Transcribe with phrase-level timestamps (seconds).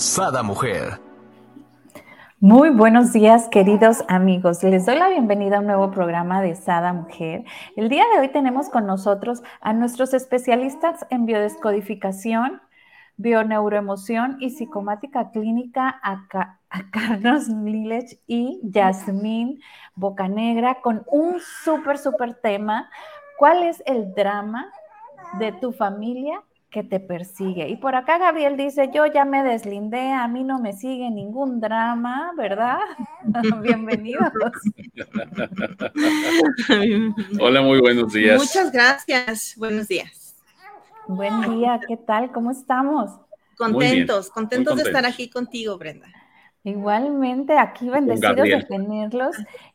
[0.00, 0.98] Sada Mujer.
[2.38, 4.62] Muy buenos días, queridos amigos.
[4.62, 7.44] Les doy la bienvenida a un nuevo programa de Sada Mujer.
[7.76, 12.62] El día de hoy tenemos con nosotros a nuestros especialistas en biodescodificación,
[13.18, 16.26] bioneuroemoción y psicomática clínica, a,
[16.92, 19.60] Carlos Milech y Yasmín
[19.94, 22.88] Bocanegra, con un súper, súper tema.
[23.38, 24.72] ¿Cuál es el drama
[25.38, 27.68] de tu familia que te persigue.
[27.68, 31.60] Y por acá Gabriel dice, yo ya me deslindé, a mí no me sigue ningún
[31.60, 32.78] drama, ¿verdad?
[33.62, 34.28] Bienvenidos.
[37.40, 38.40] Hola, muy buenos días.
[38.40, 40.36] Muchas gracias, buenos días.
[41.08, 42.30] Buen día, ¿qué tal?
[42.30, 43.10] ¿Cómo estamos?
[43.56, 46.06] Contentos, contentos de estar aquí contigo, Brenda.
[46.62, 49.34] Igualmente, aquí bendecidos de tenerlos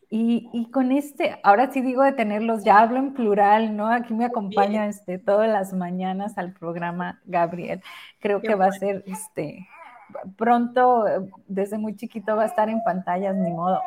[0.09, 3.87] y, con este, ahora sí digo de tenerlos, ya hablo en plural, ¿no?
[3.91, 7.81] Aquí me acompaña este, todas las mañanas al programa Gabriel.
[8.19, 9.67] Creo que va a ser, este,
[10.37, 11.05] pronto,
[11.47, 13.81] desde muy chiquito va a estar en pantallas, ni modo.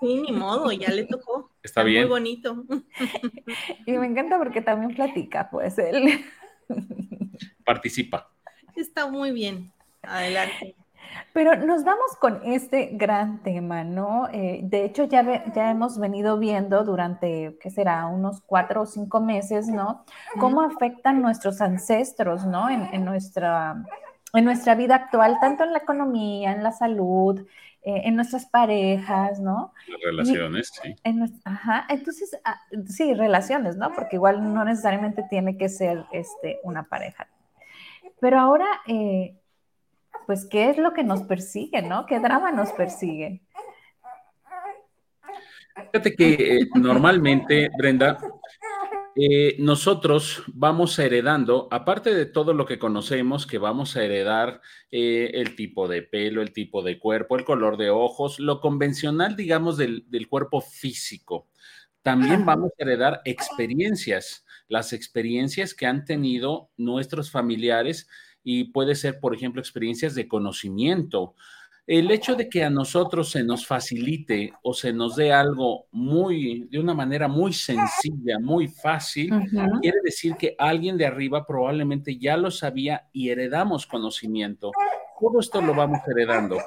[0.00, 1.50] Sí, ni modo, ya le tocó.
[1.62, 2.02] Está, bien.
[2.02, 2.64] Muy bonito.
[3.86, 6.24] Y me encanta porque también platica, pues él.
[7.64, 8.30] Participa.
[8.74, 9.72] Está muy bien.
[10.02, 10.74] Adelante.
[11.34, 14.28] Pero nos vamos con este gran tema, ¿no?
[14.32, 19.20] Eh, de hecho, ya, ya hemos venido viendo durante, ¿qué será?, unos cuatro o cinco
[19.20, 20.04] meses, ¿no?
[20.38, 22.70] Cómo afectan nuestros ancestros, ¿no?
[22.70, 23.84] En, nuestra,
[24.32, 27.40] en nuestra vida actual, tanto en la economía, en la salud,
[27.82, 29.72] eh, en nuestras parejas, ¿no?
[29.88, 30.94] Las relaciones, sí.
[31.44, 33.92] ajá, entonces, ah, sí, relaciones, ¿no?
[33.92, 37.26] Porque igual no necesariamente tiene que ser este, una pareja.
[38.20, 38.66] Pero ahora...
[38.86, 39.34] Eh,
[40.26, 42.06] pues, ¿qué es lo que nos persigue, no?
[42.06, 43.42] ¿Qué drama nos persigue?
[45.92, 48.18] Fíjate que eh, normalmente, Brenda,
[49.16, 55.30] eh, nosotros vamos heredando, aparte de todo lo que conocemos, que vamos a heredar eh,
[55.34, 59.76] el tipo de pelo, el tipo de cuerpo, el color de ojos, lo convencional, digamos,
[59.76, 61.48] del, del cuerpo físico.
[62.02, 68.08] También vamos a heredar experiencias, las experiencias que han tenido nuestros familiares
[68.44, 71.34] y puede ser, por ejemplo, experiencias de conocimiento.
[71.86, 76.66] El hecho de que a nosotros se nos facilite o se nos dé algo muy,
[76.70, 79.30] de una manera muy sencilla, muy fácil,
[79.82, 84.72] quiere decir que alguien de arriba probablemente ya lo sabía y heredamos conocimiento.
[85.20, 86.58] Todo esto lo vamos heredando.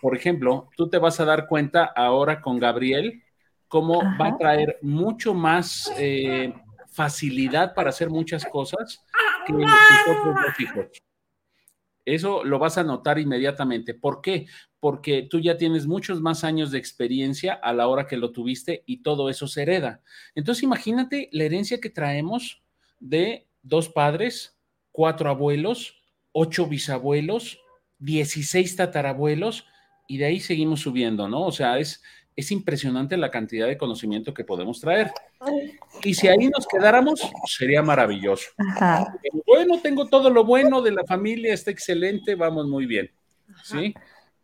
[0.00, 3.22] Por ejemplo, tú te vas a dar cuenta ahora con Gabriel
[3.68, 6.52] cómo va a traer mucho más eh,
[6.90, 9.04] facilidad para hacer muchas cosas
[9.46, 10.86] que nosotros los hijos.
[12.14, 13.94] Eso lo vas a notar inmediatamente.
[13.94, 14.46] ¿Por qué?
[14.80, 18.82] Porque tú ya tienes muchos más años de experiencia a la hora que lo tuviste
[18.86, 20.02] y todo eso se hereda.
[20.34, 22.62] Entonces imagínate la herencia que traemos
[23.00, 24.58] de dos padres,
[24.92, 26.02] cuatro abuelos,
[26.32, 27.60] ocho bisabuelos,
[27.98, 29.66] dieciséis tatarabuelos
[30.06, 31.44] y de ahí seguimos subiendo, ¿no?
[31.44, 32.02] O sea, es,
[32.38, 35.10] es impresionante la cantidad de conocimiento que podemos traer.
[36.04, 38.50] Y si ahí nos quedáramos, sería maravilloso.
[39.44, 43.10] Bueno, tengo todo lo bueno de la familia, está excelente, vamos muy bien.
[43.64, 43.92] ¿Sí?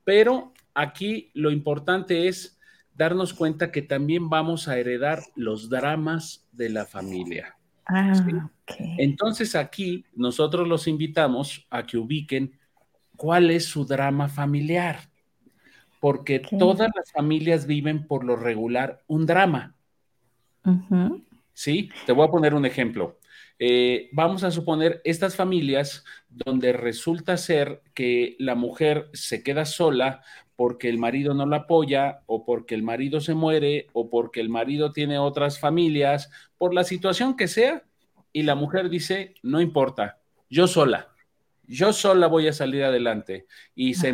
[0.03, 2.59] Pero aquí lo importante es
[2.94, 7.56] darnos cuenta que también vamos a heredar los dramas de la familia.
[7.87, 8.12] Ah,
[8.99, 12.59] Entonces aquí nosotros los invitamos a que ubiquen
[13.16, 15.13] cuál es su drama familiar
[16.04, 19.75] porque todas las familias viven por lo regular un drama.
[21.54, 23.19] Sí, te voy a poner un ejemplo.
[23.59, 30.20] Eh, vamos a suponer estas familias donde resulta ser que la mujer se queda sola
[30.56, 34.50] porque el marido no la apoya o porque el marido se muere o porque el
[34.50, 37.82] marido tiene otras familias, por la situación que sea,
[38.31, 40.19] y la mujer dice, no importa,
[40.50, 41.14] yo sola,
[41.67, 44.11] yo sola voy a salir adelante y se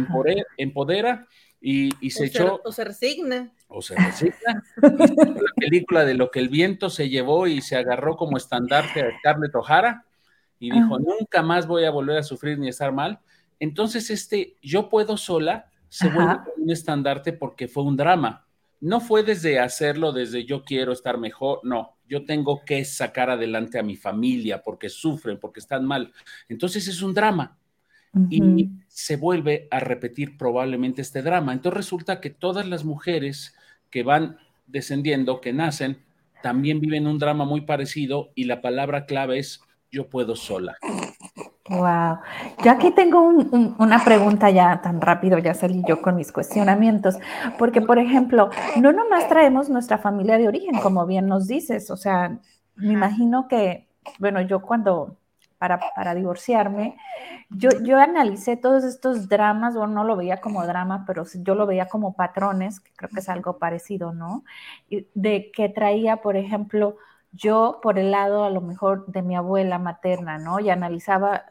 [0.57, 1.27] empodera
[1.61, 2.61] y, se echó.
[2.65, 3.53] o se resigna.
[3.69, 4.63] O se resigna.
[4.77, 9.19] la película de lo que el viento se llevó y se agarró como estandarte a
[9.19, 10.07] Scarlett O'Hara
[10.59, 13.21] y dijo: Nunca más voy a volver a sufrir ni estar mal.
[13.59, 18.47] Entonces, este yo puedo sola se vuelve un estandarte porque fue un drama.
[18.81, 23.79] No fue desde hacerlo, desde yo quiero estar mejor, no, yo tengo que sacar adelante
[23.79, 26.13] a mi familia porque sufren, porque están mal.
[26.49, 27.59] Entonces es un drama.
[28.29, 31.53] Y se vuelve a repetir probablemente este drama.
[31.53, 33.55] Entonces resulta que todas las mujeres
[33.91, 35.99] que van descendiendo, que nacen,
[36.43, 39.61] también viven un drama muy parecido y la palabra clave es
[39.91, 40.77] yo puedo sola.
[41.69, 42.19] Wow.
[42.65, 47.17] Yo aquí tengo una pregunta ya tan rápido, ya salí yo con mis cuestionamientos,
[47.59, 51.97] porque por ejemplo, no nomás traemos nuestra familia de origen, como bien nos dices, o
[51.97, 52.39] sea,
[52.77, 55.17] me imagino que, bueno, yo cuando
[55.61, 56.97] para, divorciarme,
[57.51, 61.67] yo, yo analicé todos estos dramas, o no lo veía como drama, pero yo lo
[61.67, 64.43] veía como patrones, que creo que es algo parecido, ¿no?
[65.15, 66.97] De que traía, por ejemplo,
[67.33, 70.61] yo por el lado a lo mejor de mi abuela materna, ¿no?
[70.61, 71.45] Y analizaba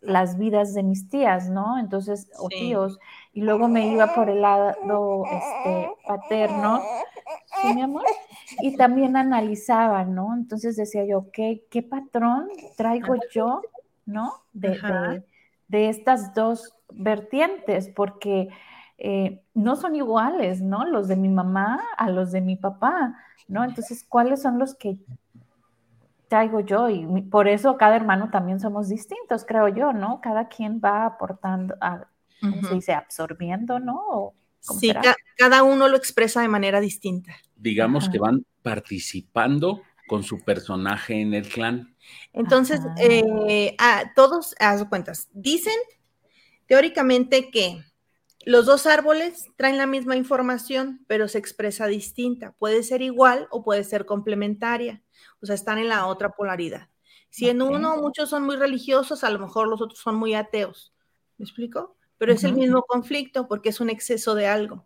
[0.00, 1.78] las vidas de mis tías, ¿no?
[1.78, 2.98] Entonces, o tíos,
[3.32, 6.80] y luego me iba por el lado este, paterno,
[7.60, 8.04] ¿sí, mi amor?
[8.60, 10.34] Y también analizaba, ¿no?
[10.34, 13.60] Entonces decía yo, ¿qué, qué patrón traigo yo,
[14.06, 14.32] ¿no?
[14.52, 15.22] De,
[15.68, 18.48] de, estas dos vertientes, porque
[18.96, 20.86] eh, no son iguales, ¿no?
[20.86, 23.16] Los de mi mamá a los de mi papá,
[23.48, 23.64] ¿no?
[23.64, 24.96] Entonces, ¿cuáles son los que
[26.30, 26.88] traigo yo?
[26.88, 30.20] Y por eso cada hermano también somos distintos, creo yo, ¿no?
[30.22, 32.06] Cada quien va aportando, a,
[32.40, 32.92] ¿cómo se dice?
[32.92, 34.32] Absorbiendo, ¿no?
[34.60, 34.92] Sí,
[35.36, 37.34] cada uno lo expresa de manera distinta.
[37.56, 41.96] Digamos que van participando con su personaje en el clan.
[42.32, 45.76] Entonces, eh, a todos, haz cuentas, dicen
[46.66, 47.82] teóricamente que
[48.46, 52.52] los dos árboles traen la misma información, pero se expresa distinta.
[52.58, 55.02] Puede ser igual o puede ser complementaria.
[55.42, 56.88] O sea, están en la otra polaridad.
[57.28, 60.92] Si en uno muchos son muy religiosos, a lo mejor los otros son muy ateos.
[61.38, 61.96] ¿Me explico?
[62.20, 64.84] pero es el mismo conflicto porque es un exceso de algo.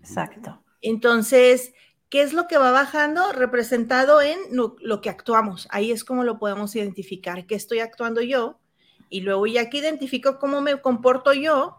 [0.00, 0.64] Exacto.
[0.80, 1.74] Entonces,
[2.08, 3.30] ¿qué es lo que va bajando?
[3.32, 5.68] Representado en lo, que actuamos.
[5.70, 8.58] Ahí es como lo podemos identificar, qué estoy actuando yo.
[9.10, 11.76] Y luego ya que identifico cómo me comporto yo,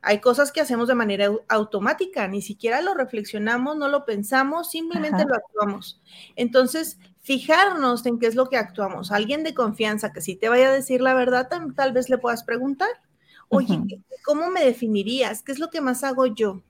[0.00, 5.26] hay cosas que hacemos de manera automática, ni siquiera lo reflexionamos, no lo pensamos, simplemente
[5.26, 6.00] lo actuamos.
[6.34, 9.10] Entonces, fijarnos en qué es lo que actuamos.
[9.10, 12.44] Alguien de confianza que si te vaya a decir la verdad, tal vez le puedas
[12.44, 12.90] preguntar.
[13.48, 13.80] Oye,
[14.24, 15.42] ¿cómo me definirías?
[15.42, 16.62] ¿Qué es lo que más hago yo?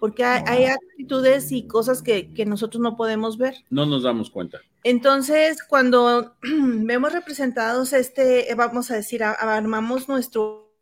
[0.00, 3.54] Porque hay, actitudes y cosas que, nosotros no podemos ver.
[3.70, 4.58] No nos damos cuenta.
[4.82, 10.72] Entonces, cuando vemos representados este, eh, vamos a decir, armamos nuestro...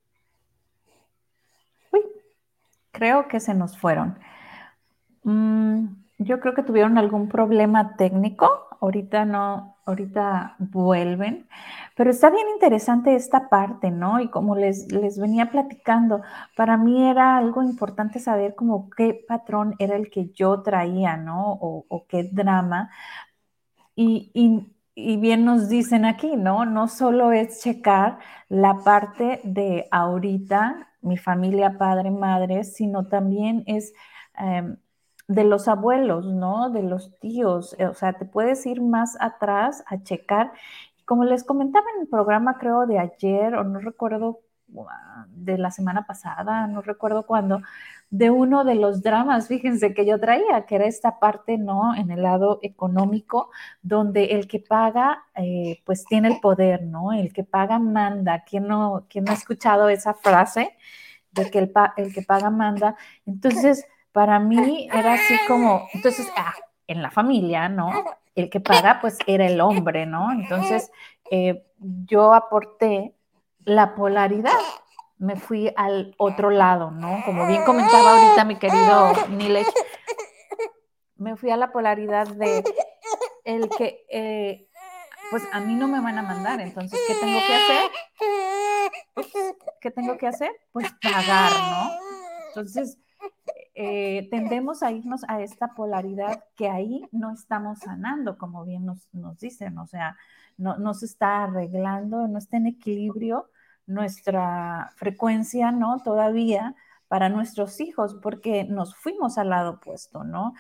[1.90, 2.00] Uy,
[2.92, 4.18] creo que se nos fueron.
[5.24, 5.86] Mm,
[6.18, 8.69] yo creo que tuvieron algún problema técnico.
[8.80, 11.48] Ahorita no, ahorita vuelven.
[11.96, 14.20] Pero está bien interesante esta parte, ¿no?
[14.20, 16.22] Y como les, les venía platicando,
[16.56, 21.52] para mí era algo importante saber como qué patrón era el que yo traía, ¿no?
[21.60, 22.90] O, qué drama.
[23.94, 24.30] Y,
[24.94, 26.64] y bien nos dicen aquí, ¿no?
[26.64, 28.18] No solo es checar
[28.48, 33.92] la parte de ahorita, mi familia, padre, madre, sino también es...
[34.38, 34.76] Em,
[35.30, 36.70] de los abuelos, ¿no?
[36.70, 40.52] De los tíos, eh, o sea, te puedes ir más atrás a checar.
[41.04, 44.40] Como les comentaba en el programa, creo, de ayer, o no recuerdo,
[45.28, 47.62] de la semana pasada, no recuerdo cuándo,
[48.10, 51.94] de uno de los dramas, fíjense, que yo traía, que era esta parte, ¿no?
[51.94, 53.50] En el lado económico,
[53.82, 57.12] donde el que paga, eh, pues tiene el poder, ¿no?
[57.12, 58.42] El que paga manda.
[58.44, 60.76] ¿Quién no, quién no ha escuchado esa frase
[61.32, 62.96] de que el, el que paga manda?
[63.26, 66.54] Entonces para mí era así como, entonces, ah,
[66.86, 68.04] en la familia, ¿no?
[68.34, 70.32] El que paga, pues era el hombre, ¿no?
[70.32, 70.90] Entonces,
[71.30, 73.14] eh, yo aporté
[73.64, 74.58] la polaridad,
[75.18, 77.22] me fui al otro lado, ¿no?
[77.24, 79.68] Como bien comentaba ahorita mi querido Nilesh,
[81.16, 82.64] me fui a la polaridad de
[83.44, 84.68] el que, eh,
[85.30, 87.90] pues a mí no me van a mandar, entonces, ¿qué tengo que hacer?
[89.80, 90.50] ¿Qué tengo que hacer?
[90.72, 91.90] Pues pagar, ¿no?
[92.48, 92.98] Entonces,
[93.74, 99.08] eh, tendemos a irnos a esta polaridad que ahí no estamos sanando, como bien nos,
[99.38, 100.16] dicen, o sea,
[100.58, 103.50] no, se está arreglando, no está en equilibrio
[103.86, 106.02] nuestra frecuencia, ¿no?
[106.02, 106.74] Todavía
[107.08, 110.54] para nuestros hijos, porque nos fuimos al lado opuesto, ¿no?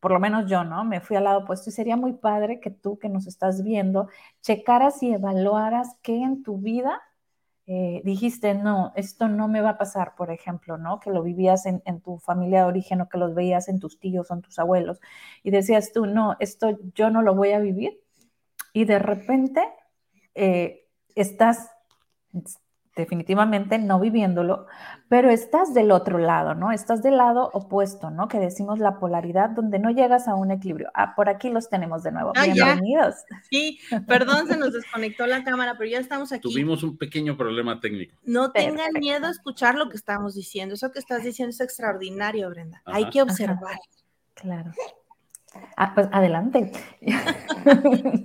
[0.00, 0.84] Por lo menos yo, ¿no?
[0.84, 4.08] Me fui al lado opuesto y sería muy padre que tú que nos estás viendo,
[4.42, 7.00] checaras y evaluaras qué en tu vida
[7.66, 11.00] eh, dijiste, no, esto no me va a pasar, por ejemplo, ¿no?
[11.00, 14.30] Que lo vivías en, tu familia de origen o que los veías en tus tíos
[14.30, 15.00] o en tus abuelos
[15.42, 18.00] y decías tú, no, esto yo no lo voy a vivir
[18.74, 19.62] y de repente
[20.34, 21.70] eh, estás
[22.94, 24.66] definitivamente no viviéndolo,
[25.08, 26.70] pero estás del otro lado, ¿no?
[26.72, 28.28] Estás del lado opuesto, ¿no?
[28.28, 30.90] Que decimos la polaridad donde no llegas a un equilibrio.
[30.94, 32.32] Ah, por aquí los tenemos de nuevo.
[32.36, 33.16] Ah, Bienvenidos.
[33.50, 36.42] Sí, perdón, se nos desconectó la cámara, pero ya estamos aquí.
[36.42, 38.16] Tuvimos un pequeño problema técnico.
[38.24, 40.74] No tengan miedo a escuchar lo que estamos diciendo.
[40.74, 42.82] Eso que estás diciendo es extraordinario, Brenda.
[42.84, 43.78] Hay que observar.
[44.34, 44.72] Claro.
[45.76, 46.70] Ah, pues adelante.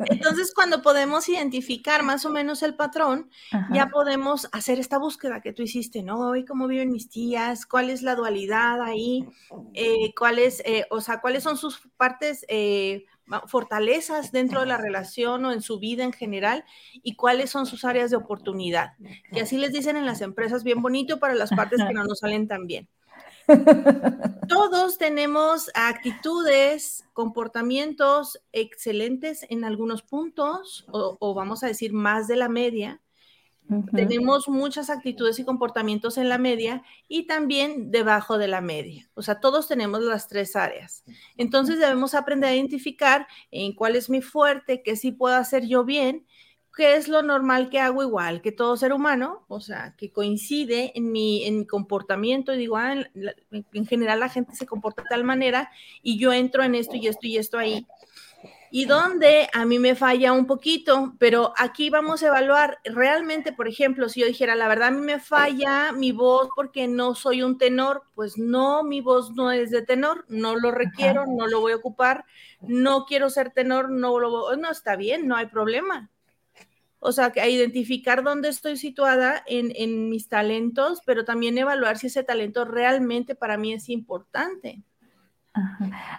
[0.06, 3.30] Entonces, cuando podemos identificar más o menos el patrón,
[3.74, 6.20] ya podemos hacer esta búsqueda que tú hiciste, ¿no?
[6.20, 7.66] Hoy, ¿cómo viven mis tías?
[7.66, 9.28] ¿Cuál es la dualidad ahí?
[9.74, 13.06] Eh, ¿Cuáles, eh, o sea, cuáles son sus partes, eh,
[13.48, 16.66] fortalezas dentro de la relación o en su vida en general?
[17.02, 18.94] ¿Y cuáles son sus áreas de oportunidad?
[19.34, 22.20] Que así les dicen en las empresas, bien bonito para las partes que no nos
[22.20, 22.88] salen tan bien.
[24.48, 32.50] Todos tenemos actitudes, comportamientos excelentes en algunos puntos, o, vamos a decir más de la
[32.50, 33.02] media.
[33.94, 39.08] Tenemos muchas actitudes y comportamientos en la media y también debajo de la media.
[39.14, 41.04] O sea, todos tenemos las tres áreas.
[41.38, 45.84] Entonces debemos aprender a identificar en cuál es mi fuerte, qué sí puedo hacer yo
[45.84, 46.26] bien
[46.80, 49.44] ¿qué es lo normal que hago igual que todo ser humano?
[49.50, 52.96] O sea, que coincide en mi, en mi comportamiento y digo, ah,
[53.52, 55.70] en, general la gente se comporta de tal manera
[56.02, 57.86] y yo entro en esto y esto y esto ahí.
[58.72, 63.68] Y donde a mí me falla un poquito, pero aquí vamos a evaluar realmente, por
[63.68, 67.44] ejemplo, si yo dijera, la verdad a mí me falla mi voz porque no soy
[67.44, 71.60] un tenor, pues no, mi voz no es de tenor, no lo requiero, no lo
[71.60, 72.24] voy a ocupar,
[72.62, 76.10] no quiero ser tenor, no lo, no está bien, no hay problema
[77.00, 82.24] o sea, a identificar dónde estoy situada en, mis talentos, pero también evaluar si ese
[82.24, 84.84] talento realmente para mí es importante.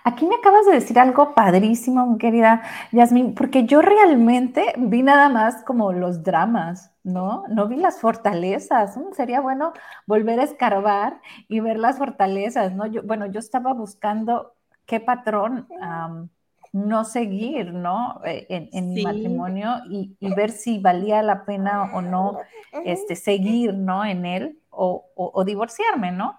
[0.05, 5.63] Aquí me acabas de decir algo padrísimo, querida Yasmin, porque yo realmente vi nada más
[5.65, 7.45] como los dramas, ¿no?
[7.49, 8.97] No vi las fortalezas.
[8.97, 9.73] Mm, sería bueno
[10.07, 12.87] volver a escarbar y ver las fortalezas, ¿no?
[12.87, 15.69] Yo, bueno, yo estaba buscando qué patrón
[16.73, 18.21] no seguir, ¿no?
[18.25, 22.39] Eh, en, mi matrimonio y, ver si valía la pena o no
[22.85, 24.05] este, seguir, ¿no?
[24.05, 26.39] En él o, divorciarme, ¿no?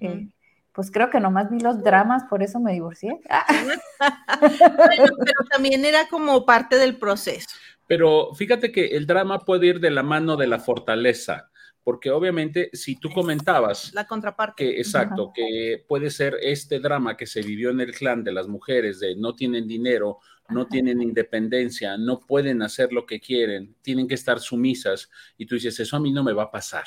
[0.00, 0.28] Eh,
[0.72, 3.20] pues creo que nomás vi los dramas, por eso me divorcié.
[4.40, 7.48] pero también era como parte del proceso.
[7.86, 11.51] Pero fíjate que el drama puede ir de la mano de la fortaleza
[11.84, 13.92] porque obviamente si tú comentabas...
[13.94, 14.64] La contraparte.
[14.64, 18.48] Que, exacto, que puede ser este drama que se vivió en el clan de las
[18.48, 24.06] mujeres, de no tienen dinero, no tienen independencia, no pueden hacer lo que quieren, tienen
[24.06, 26.84] que estar sumisas, y tú dices, eso a mí no me va a pasar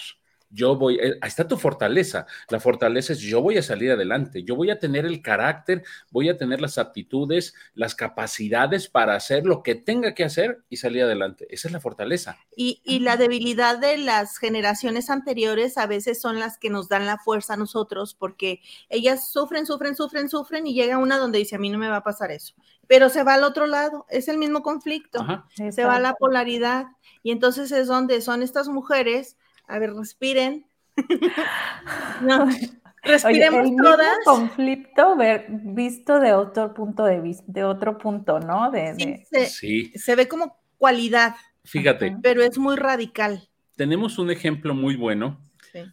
[0.56, 2.26] yo voy, eh, ahí está tu fortaleza.
[2.50, 6.30] La fortaleza es yo voy a salir adelante, yo voy a tener el carácter, voy
[6.30, 11.04] a tener las aptitudes, las capacidades para hacer lo que tenga que hacer y salir
[11.04, 11.46] adelante.
[11.50, 12.38] Esa es la fortaleza.
[12.56, 17.18] Y, la debilidad de las generaciones anteriores a veces son las que nos dan la
[17.18, 21.60] fuerza a nosotros porque ellas sufren, sufren, sufren, sufren y llega una donde dice, a
[21.60, 22.56] mí no me va a pasar eso.
[22.88, 25.26] Pero se va al otro lado, es el mismo conflicto,
[25.72, 26.88] se va a la polaridad.
[27.22, 30.66] Y entonces es donde son estas mujeres a ver, respiren.
[32.22, 32.48] no,
[33.04, 34.18] respiremos el todas.
[34.24, 38.72] conflicto ver, visto de otro punto de vista, de otro punto, ¿no?
[38.72, 41.36] De, sí, Se, ve como cualidad.
[41.64, 42.18] Fíjate.
[42.22, 43.48] Pero es muy radical.
[43.76, 45.42] Tenemos un ejemplo muy bueno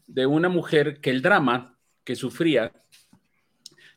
[0.07, 2.73] de una mujer que el drama que sufría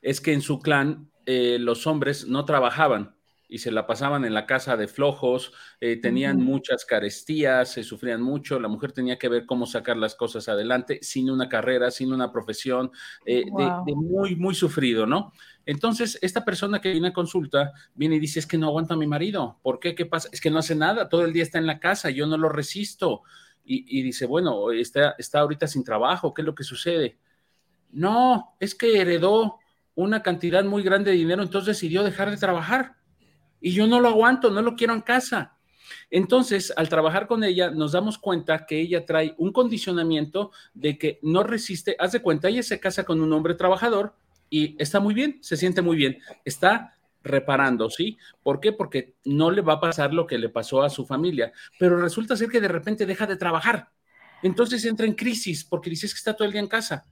[0.01, 3.14] es que en su clan eh, los hombres no trabajaban
[3.55, 8.21] y se la pasaban en la casa de flojos, eh, tenían muchas carestías, se sufrían
[8.21, 12.11] mucho, la mujer tenía que ver cómo sacar las cosas adelante sin una carrera, sin
[12.11, 12.91] una profesión,
[13.25, 15.31] eh, de, muy, muy sufrido, ¿no?
[15.65, 18.97] Entonces, esta persona que viene a consulta viene y dice, es que no aguanta a
[18.97, 19.95] mi marido, ¿por qué?
[19.95, 20.27] ¿Qué pasa?
[20.33, 22.49] Es que no hace nada, todo el día está en la casa, yo no lo
[22.49, 23.21] resisto.
[23.63, 27.17] Y, dice, bueno, está, está ahorita sin trabajo, ¿qué es lo que sucede?
[27.93, 29.59] No, es que heredó
[29.95, 32.95] una cantidad muy grande de dinero, entonces decidió dejar de trabajar
[33.65, 35.57] y yo no lo aguanto, no lo quiero en casa.
[36.11, 41.17] Entonces, al trabajar con ella, nos damos cuenta que ella trae un condicionamiento de que
[41.23, 41.95] no resiste.
[41.97, 44.13] Haz de cuenta, ella se casa con un hombre trabajador
[44.51, 46.93] y está muy bien, se siente muy bien, está
[47.23, 48.19] reparando, ¿sí?
[48.43, 48.71] ¿Por qué?
[48.71, 52.37] Porque no le va a pasar lo que le pasó a su familia, pero resulta
[52.37, 53.89] ser que de repente deja de trabajar.
[54.43, 57.07] Entonces entra en crisis porque dices que está todo el día en casa.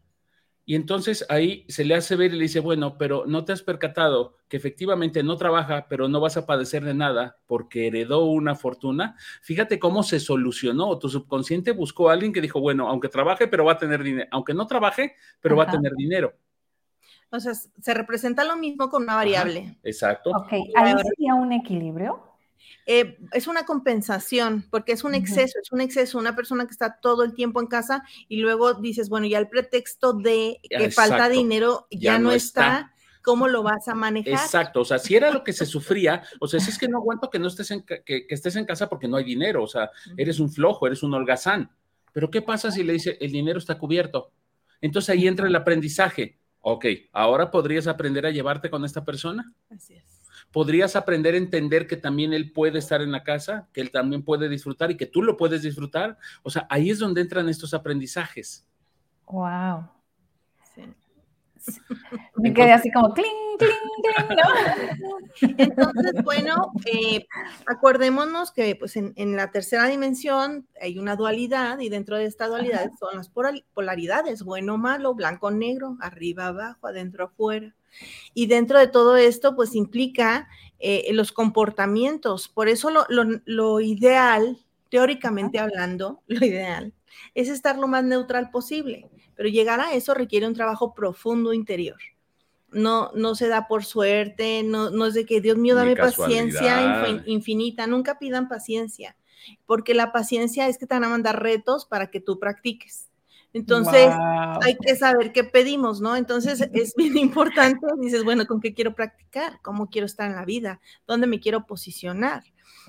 [0.66, 3.62] Y entonces ahí se le hace ver y le dice, bueno, pero no te has
[3.62, 8.56] percatado que efectivamente no trabaja, pero no vas a padecer de nada porque heredó una
[8.56, 9.18] fortuna.
[9.42, 10.98] Fíjate cómo se solucionó.
[11.00, 14.28] Tu subconsciente buscó a alguien que dijo, bueno, aunque trabaje, pero va a tener dinero.
[14.32, 16.34] Aunque no trabaje, pero va a tener dinero.
[17.30, 19.78] O sea, se representa lo mismo con una variable.
[19.84, 20.30] exacto.
[20.30, 22.33] Ok, ahí sería un equilibrio.
[22.86, 27.00] Eh, es una compensación, porque es un exceso, es un exceso, una persona que está
[27.00, 31.30] todo el tiempo en casa y luego dices, bueno, ya el pretexto de que falta
[31.30, 32.92] dinero ya, no, está.
[33.22, 34.34] ¿Cómo lo vas a manejar?
[34.34, 36.98] Exacto, o sea, si era lo que se sufría, o sea, si es que no
[36.98, 39.90] aguanto que no estés en, que, estés en casa porque no hay dinero, o sea,
[40.18, 41.72] eres un flojo, eres un holgazán.
[42.12, 44.34] Pero ¿qué pasa si le dice, el dinero está cubierto?
[44.82, 46.38] Entonces ahí entra el aprendizaje.
[46.60, 49.54] Ok, ahora podrías aprender a llevarte con esta persona.
[49.70, 53.82] Así es podrías aprender a entender que también él puede estar en la casa, que
[53.82, 56.18] él también puede disfrutar y que tú lo puedes disfrutar.
[56.44, 58.66] O sea, ahí es donde entran estos aprendizajes.
[59.26, 59.90] Wow.
[62.36, 63.26] Me quedé así como cling,
[63.58, 65.56] cling, cling, ¿no?
[65.58, 67.26] Entonces, bueno, eh,
[67.66, 72.48] acordémonos que pues en, en, la tercera dimensión hay una dualidad y dentro de esta
[72.48, 73.30] dualidad son las
[73.74, 77.74] polaridades, bueno, malo, blanco, negro, arriba, abajo, adentro, afuera.
[78.34, 80.48] Y dentro de todo esto, pues implica
[80.80, 82.50] eh, los comportamientos.
[82.50, 84.58] Por eso lo, ideal,
[84.90, 86.94] teóricamente hablando, lo ideal
[87.34, 89.10] es estar lo más neutral posible.
[89.36, 91.98] Pero llegar a eso requiere un trabajo profundo interior.
[92.72, 97.08] No, no se da por suerte, no, no es de que Dios mío, dame paciencia
[97.26, 97.86] infinita.
[97.86, 99.16] Nunca pidan paciencia,
[99.68, 103.10] porque la paciencia es que te van a mandar retos para que tú practiques.
[103.54, 104.10] Entonces,
[104.62, 106.16] hay que saber qué pedimos, ¿no?
[106.16, 109.60] Entonces, es bien importante, dices, bueno, ¿con qué quiero practicar?
[109.62, 110.82] ¿Cómo quiero estar en la vida?
[111.08, 112.44] ¿Dónde me quiero posicionar?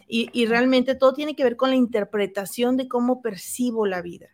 [0.08, 4.33] Y, y realmente todo tiene que ver con la interpretación de cómo percibo la vida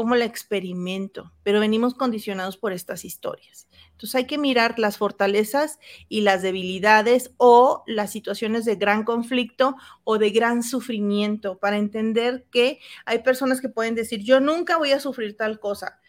[0.00, 3.68] cómo la experimento, pero venimos condicionados por estas historias.
[3.90, 5.78] Entonces hay que mirar las fortalezas
[6.08, 12.46] y las debilidades o las situaciones de gran conflicto o de gran sufrimiento para entender
[12.50, 16.00] que hay personas que pueden decir, yo nunca voy a sufrir tal cosa,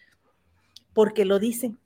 [0.93, 1.77] porque lo dicen.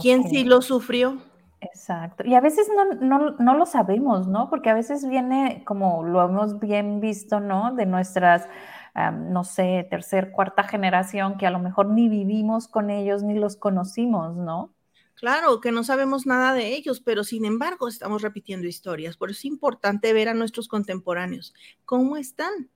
[0.00, 1.20] ¿Quién sí lo sufrió?
[1.60, 2.22] Exacto.
[2.24, 2.68] Y a veces
[3.00, 4.48] no, no, lo sabemos, ¿no?
[4.48, 7.74] Porque a veces viene, como lo hemos bien visto, ¿no?
[7.74, 8.48] De nuestras
[8.94, 13.56] no sé, tercer, cuarta generación que a lo mejor ni vivimos con ellos ni los
[13.56, 14.74] conocimos, ¿no?
[15.14, 19.16] Claro, que no sabemos nada de ellos, pero sin embargo estamos repitiendo historias.
[19.16, 21.54] Por eso es importante ver a nuestros contemporáneos.
[21.84, 22.70] ¿Cómo están?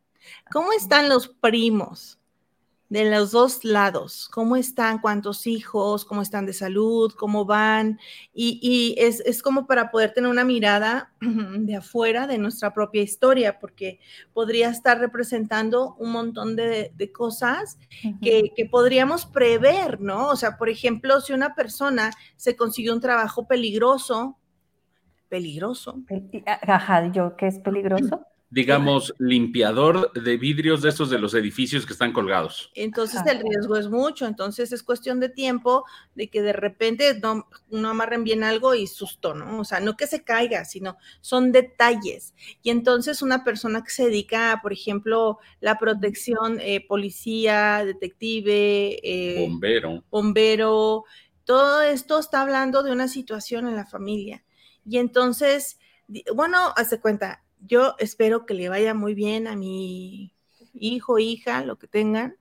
[0.50, 2.17] ¿Cómo están los primos?
[2.88, 7.98] De los dos lados, cómo están, cuántos hijos, cómo están de salud, cómo van,
[8.32, 14.00] y, es, como para poder tener una mirada de afuera de nuestra propia historia, porque
[14.32, 17.78] podría estar representando un montón de, cosas
[18.22, 20.28] que, que, podríamos prever, ¿no?
[20.28, 24.38] O sea, por ejemplo, si una persona se consiguió un trabajo peligroso,
[25.28, 26.00] peligroso.
[26.46, 28.24] Ajá, ¿yo qué es peligroso?
[28.50, 32.70] Digamos, limpiador de vidrios de esos de los edificios que están colgados.
[32.74, 35.84] Entonces el riesgo es mucho, entonces es cuestión de tiempo
[36.14, 39.60] de que de repente no, no amarren bien algo y susto, ¿no?
[39.60, 42.34] O sea, no que se caiga, sino son detalles.
[42.62, 48.98] Y entonces una persona que se dedica a, por ejemplo, la protección, eh, policía, detective,
[49.02, 50.04] eh, bombero.
[50.10, 51.04] bombero,
[51.44, 54.42] todo esto está hablando de una situación en la familia.
[54.86, 55.78] Y entonces,
[56.34, 60.32] bueno, hace cuenta, yo espero que le vaya muy bien a mi
[60.74, 62.36] hijo, hija, lo que tengan,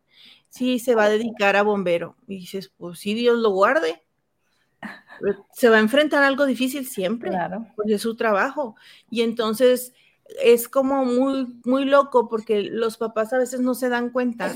[0.50, 2.16] si se va a dedicar a bombero.
[2.28, 4.04] Y dices, pues sí, Dios lo guarde.
[5.54, 7.68] Se va a enfrentar a algo difícil siempre, claro.
[7.76, 8.76] porque es su trabajo.
[9.10, 9.94] Y entonces
[10.42, 14.54] es como muy, muy loco porque los papás a veces no se dan cuenta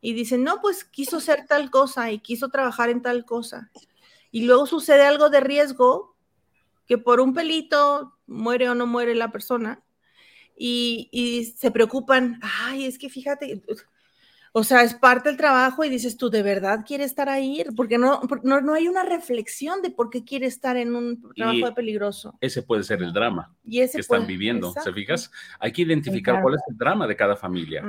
[0.00, 3.70] y dicen, no, pues quiso ser tal cosa y quiso trabajar en tal cosa.
[4.30, 6.16] Y luego sucede algo de riesgo
[6.86, 9.82] que por un pelito muere o no muere la persona
[10.64, 13.62] y, se preocupan, ay, es que fíjate,
[14.54, 17.64] o sea, es parte del trabajo y dices tú, ¿de verdad quieres estar ahí?
[17.74, 21.66] Porque no, no, no hay una reflexión de por qué quiere estar en un trabajo
[21.66, 22.36] de peligroso.
[22.38, 25.30] Ese puede ser el drama que están viviendo, ¿se fijas?
[25.58, 27.82] Hay que identificar cuál es el drama de cada familia.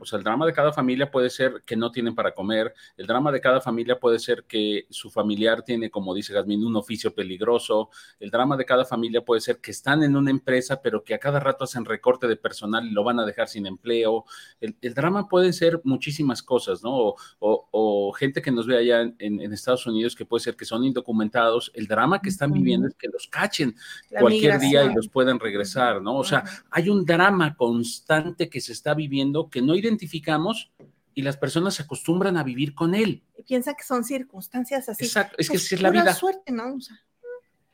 [0.00, 3.06] O sea, el drama de cada familia puede ser que no tienen para comer, el
[3.06, 7.14] drama de cada familia puede ser que su familiar tiene, como dice Gazmín, un oficio
[7.14, 11.12] peligroso, el drama de cada familia puede ser que están en una empresa, pero que
[11.12, 14.24] a cada rato hacen recorte de personal y lo van a dejar sin empleo.
[14.62, 17.14] El, el drama puede ser mucho muchísimas cosas, ¿no?
[17.40, 21.72] O, gente que nos ve allá en, Estados Unidos que puede ser que son indocumentados,
[21.74, 23.74] el drama que están viviendo es que los cachen
[24.08, 26.16] cualquier día y los puedan regresar, ¿no?
[26.16, 30.70] O sea, hay un drama constante que se está viviendo que no identificamos
[31.14, 33.24] y las personas se acostumbran a vivir con él.
[33.36, 35.04] Y piensa que son circunstancias así.
[35.04, 36.14] Exacto, es que pues es la vida.
[36.14, 36.74] suerte, ¿no?
[36.74, 36.96] O sea,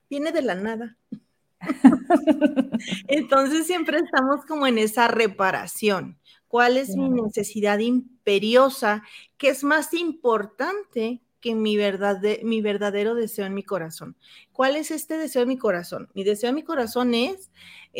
[0.09, 0.97] viene de la nada.
[3.09, 6.19] Entonces siempre estamos como en esa reparación
[6.53, 9.03] cuál es mi necesidad imperiosa,
[9.39, 14.19] que es más importante que mi, verdad mi verdadero deseo en mi corazón.
[14.53, 16.11] ¿Cuál es este deseo en mi corazón?
[16.13, 17.51] Mi deseo en mi corazón es,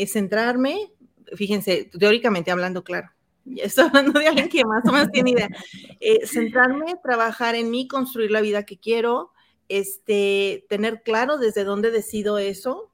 [0.07, 0.93] centrarme,
[1.35, 3.09] fíjense, teóricamente hablando, claro.
[3.57, 5.49] Estoy hablando de alguien que más o menos tiene idea.
[6.05, 9.31] Eh, centrarme, trabajar en mí, construir la vida que quiero,
[9.69, 12.91] este, tener claro desde dónde decido eso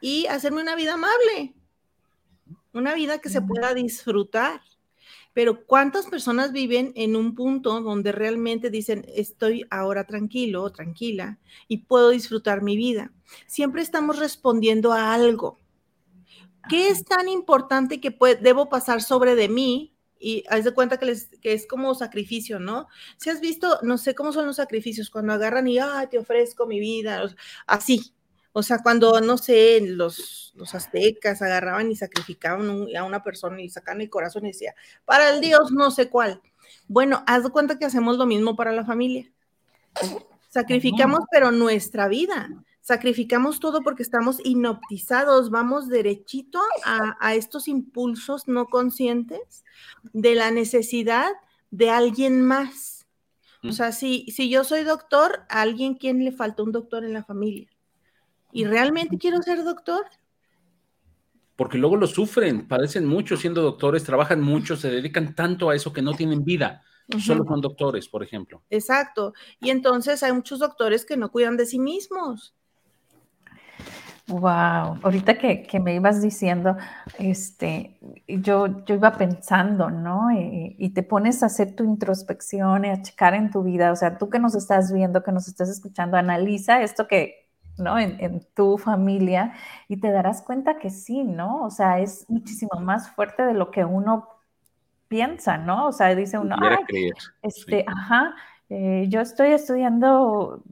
[0.00, 1.54] y hacerme una vida amable,
[2.72, 4.60] una vida que se pueda disfrutar.
[5.32, 11.38] Pero ¿cuántas personas viven en un punto donde realmente dicen, estoy ahora tranquilo o tranquila
[11.68, 13.12] y puedo disfrutar mi vida?
[13.46, 15.58] Siempre estamos respondiendo a algo.
[16.68, 19.94] ¿Qué es tan importante que debo pasar sobre de mí?
[20.20, 22.88] Y haz de cuenta que, es como sacrificio, ¿no?
[23.16, 26.66] Si has visto, no sé cómo son los sacrificios, cuando agarran y, ah, te ofrezco
[26.66, 27.22] mi vida,
[27.66, 28.12] así,
[28.52, 33.68] o sea, cuando, no sé, los, los aztecas agarraban y sacrificaban a una persona y
[33.68, 36.40] sacaban el corazón y decía, para el Dios no sé cuál.
[36.86, 39.30] Bueno, haz de cuenta que hacemos lo mismo para la familia.
[40.48, 42.48] Sacrificamos, pero nuestra vida.
[42.80, 49.64] Sacrificamos todo porque estamos hipnotizados, vamos derechito a, a estos impulsos no conscientes
[50.14, 51.30] de la necesidad
[51.70, 53.06] de alguien más.
[53.62, 57.12] O sea, si, si yo soy doctor, a alguien, ¿quién le falta un doctor en
[57.12, 57.68] la familia?
[58.52, 60.04] ¿Y realmente quiero ser doctor?
[61.56, 65.92] Porque luego lo sufren, padecen mucho siendo doctores, trabajan mucho, se dedican tanto a eso
[65.92, 66.82] que no tienen vida.
[67.18, 68.62] Solo son doctores, por ejemplo.
[68.68, 69.32] Exacto.
[69.60, 72.54] Y entonces hay muchos doctores que no cuidan de sí mismos.
[74.28, 76.76] Wow, ahorita que, me ibas diciendo,
[77.18, 80.30] este, yo, yo iba pensando, ¿no?
[80.30, 83.96] Y, y, te pones a hacer tu introspección y a checar en tu vida, o
[83.96, 87.47] sea, tú que nos estás viendo, que nos estás escuchando, analiza esto que,
[87.78, 87.98] ¿no?
[87.98, 89.54] En, tu familia
[89.88, 91.62] y te darás cuenta que sí, ¿no?
[91.64, 94.28] O sea, es muchísimo más fuerte de lo que uno
[95.08, 95.88] piensa, ¿no?
[95.88, 97.10] O sea, dice uno, Ay,
[97.42, 98.34] este, ajá,
[98.68, 100.62] eh, yo estoy estudiando,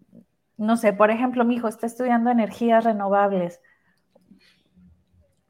[0.57, 3.61] no sé, por ejemplo, mi hijo está estudiando energías renovables.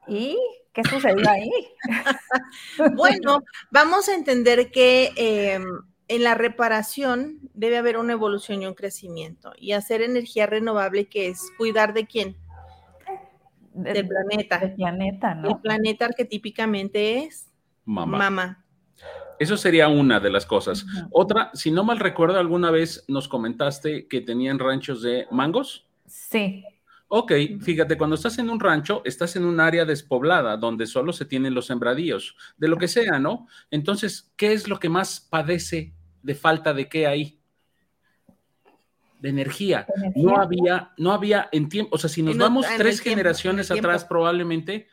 [0.06, 0.38] ¿Y
[0.72, 1.50] qué sucedió ahí?
[2.96, 3.40] bueno,
[3.70, 5.10] vamos a entender que...
[5.16, 5.64] Em,
[6.08, 9.52] en la reparación debe haber una evolución y un crecimiento.
[9.58, 12.36] Y hacer energía renovable, que es cuidar de quién?
[13.76, 14.58] del planeta.
[14.58, 15.50] Del planeta, ¿no?
[15.50, 17.50] El planeta arquetípicamente es
[17.84, 18.18] mamá.
[18.18, 18.64] mamá.
[19.38, 20.86] Eso sería una de las cosas.
[21.10, 25.86] Otra, si no mal recuerdo, alguna vez nos comentaste que tenían ranchos de mangos.
[26.06, 26.64] Sí.
[27.08, 31.26] Ok, fíjate, cuando estás en un rancho, estás en un área despoblada donde solo se
[31.26, 33.46] tienen los sembradíos, de lo que sea, ¿no?
[33.70, 35.92] Entonces, ¿qué es lo que más padece
[36.26, 37.38] de falta de qué ahí?
[39.20, 39.86] De energía.
[40.16, 44.88] No había, no había en tiempo, o sea, si nos vamos tres generaciones atrás probablemente,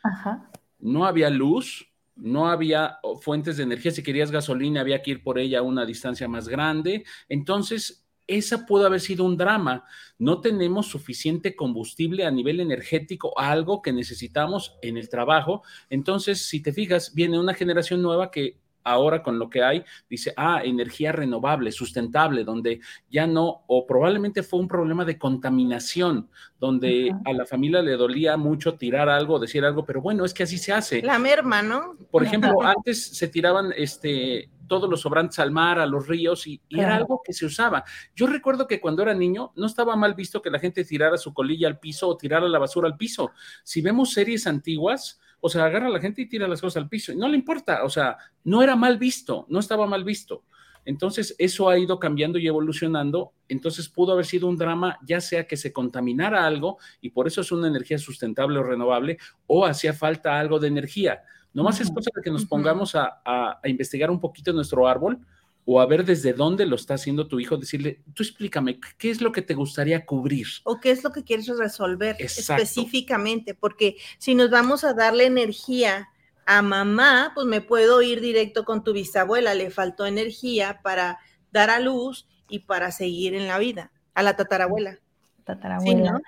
[0.78, 3.90] no había luz, no había fuentes de energía.
[3.90, 7.04] Si querías gasolina, había que ir por ella a una distancia más grande.
[7.28, 9.84] Entonces, esa pudo haber sido un drama.
[10.18, 15.62] No tenemos suficiente combustible a nivel energético, algo que necesitamos en el trabajo.
[15.90, 20.32] Entonces, si te fijas, viene una generación nueva que ahora con lo que hay, dice,
[20.36, 26.28] ah, energía renovable, sustentable, donde ya no, o probablemente fue un problema de contaminación,
[26.60, 30.44] donde a la familia le dolía mucho tirar algo, decir algo, pero bueno, es que
[30.44, 31.02] así se hace.
[31.02, 31.96] La merma, ¿no?
[32.10, 36.60] Por ejemplo, antes se tiraban este, todos los sobrantes al mar, a los ríos, y,
[36.70, 37.84] era algo que se usaba.
[38.14, 41.32] Yo recuerdo que cuando era niño no estaba mal visto que la gente tirara su
[41.32, 43.32] colilla al piso o tirara la basura al piso.
[43.62, 46.88] Si vemos series antiguas, o sea, agarra a la gente y tira las cosas al
[46.88, 47.12] piso.
[47.12, 50.44] Y no le importa, o sea, no era mal visto, no estaba mal visto.
[50.84, 53.32] Entonces, eso ha ido cambiando y evolucionando.
[53.48, 57.40] Entonces, pudo haber sido un drama, ya sea que se contaminara algo y por eso
[57.40, 61.22] es una energía sustentable o renovable, o hacía falta algo de energía.
[61.54, 65.20] Nomás es cosa de que nos pongamos a, a, investigar un poquito nuestro árbol
[65.66, 69.20] o a ver desde dónde lo está haciendo tu hijo, decirle, tú explícame, ¿qué es
[69.20, 70.46] lo que te gustaría cubrir?
[70.64, 76.10] O qué es lo que quieres resolver específicamente, porque si nos vamos a darle energía
[76.46, 81.18] a mamá, pues me puedo ir directo con tu bisabuela, le faltó energía para
[81.50, 84.98] dar a luz y para seguir en la vida, a la tatarabuela.
[85.44, 86.20] Tatarabuela.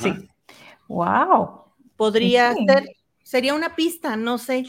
[0.00, 0.12] Sí.
[0.88, 1.62] Wow.
[1.96, 2.84] Podría ser
[3.32, 4.66] Sería una pista, no sé.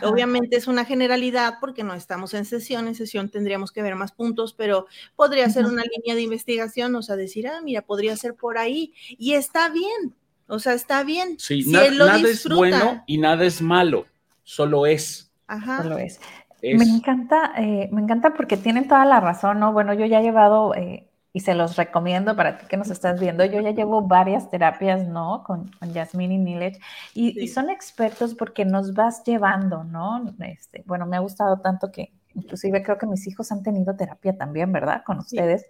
[0.00, 2.86] Obviamente es una generalidad porque no estamos en sesión.
[2.86, 7.02] En sesión tendríamos que ver más puntos, pero podría ser una línea de investigación, o
[7.02, 8.94] sea, decir, ah, mira, podría ser por ahí.
[9.18, 10.14] Y está bien,
[10.46, 11.36] o sea, está bien.
[11.40, 14.06] Sí, si nada es bueno y nada es malo,
[14.44, 15.32] solo es.
[15.48, 15.82] Ajá.
[15.82, 16.20] Solo es.
[16.62, 19.72] Me encanta, eh, me encanta porque tienen toda la razón, ¿no?
[19.72, 23.20] Bueno, yo ya he llevado eh, y se los recomiendo para ti que nos estás
[23.20, 23.44] viendo.
[23.44, 25.44] Yo ya llevo varias terapias, ¿no?
[25.44, 26.80] Con, con Yasmín y Nilet,
[27.12, 30.34] y, son expertos porque nos vas llevando, ¿no?
[30.38, 34.34] Este, bueno, me ha gustado tanto que inclusive creo que mis hijos han tenido terapia
[34.34, 35.02] también, ¿verdad?
[35.04, 35.66] Con ustedes.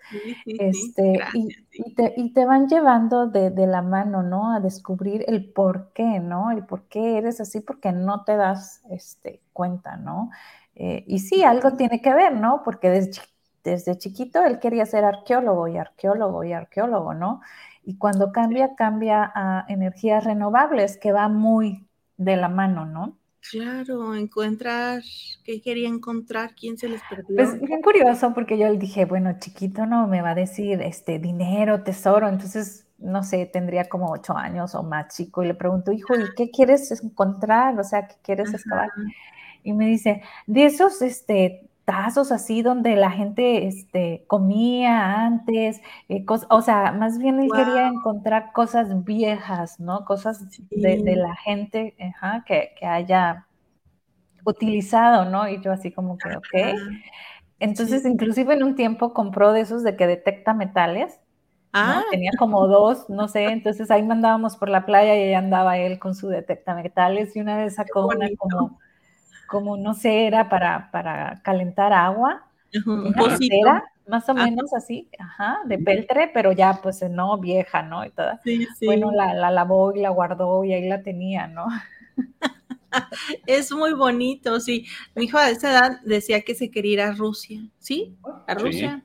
[0.47, 4.53] este, y, te, y, te, van llevando de, de, la mano, ¿no?
[4.53, 6.53] A descubrir el por qué, ¿no?
[6.53, 10.31] El por qué eres así, porque no te das este, cuenta, ¿no?
[10.77, 12.63] Eh, y sí, algo tiene que ver, ¿no?
[12.63, 13.21] Porque desde,
[13.67, 17.41] desde chiquito él quería ser arqueólogo y arqueólogo y arqueólogo, ¿no?
[17.85, 23.19] Y cuando cambia, cambia a energías renovables, que va muy de la mano, ¿no?
[23.51, 25.03] Claro, encontrar,
[25.45, 26.55] ¿qué quería encontrar?
[26.55, 27.37] ¿Quién se les perdió?
[27.37, 31.19] Pues bien curioso, porque yo le dije, bueno, chiquito no, me va a decir, este,
[31.21, 35.93] dinero, tesoro, entonces, no sé, tendría como ocho años o más chico, y le pregunto,
[35.93, 37.79] hijo, ¿y qué quieres encontrar?
[37.79, 38.91] O sea, ¿qué quieres excavar?
[39.63, 46.27] Y me dice, de esos, este, tazos así donde la gente este, comía antes, eh,
[46.51, 50.05] o sea, más bien él quería encontrar cosas viejas, ¿no?
[50.05, 51.95] Cosas de, la gente
[52.45, 53.47] que, haya
[54.45, 55.49] utilizado, ¿no?
[55.49, 56.77] Y yo así como que, ok.
[57.61, 61.21] Entonces, inclusive en un tiempo compró de esos de que detecta metales.
[61.73, 62.03] Ah.
[62.11, 66.01] Tenía como dos, no sé, entonces ahí mandábamos por la playa y ahí andaba él
[66.01, 68.81] con su detecta metales y una vez sacó una como
[69.47, 72.47] como no sé, era para, para calentar agua,
[72.87, 73.13] uh
[74.09, 78.05] más o menos así, ajá, de peltre, pero ya pues no vieja, ¿no?
[78.05, 78.41] Y toda.
[78.85, 81.67] Bueno, la, la lavó y la guardó y ahí la tenía, ¿no?
[83.47, 84.87] es muy bonito, sí.
[85.17, 88.17] Mi hijo a esa edad decía que se quería ir a Rusia, ¿sí?
[88.47, 89.03] A Rusia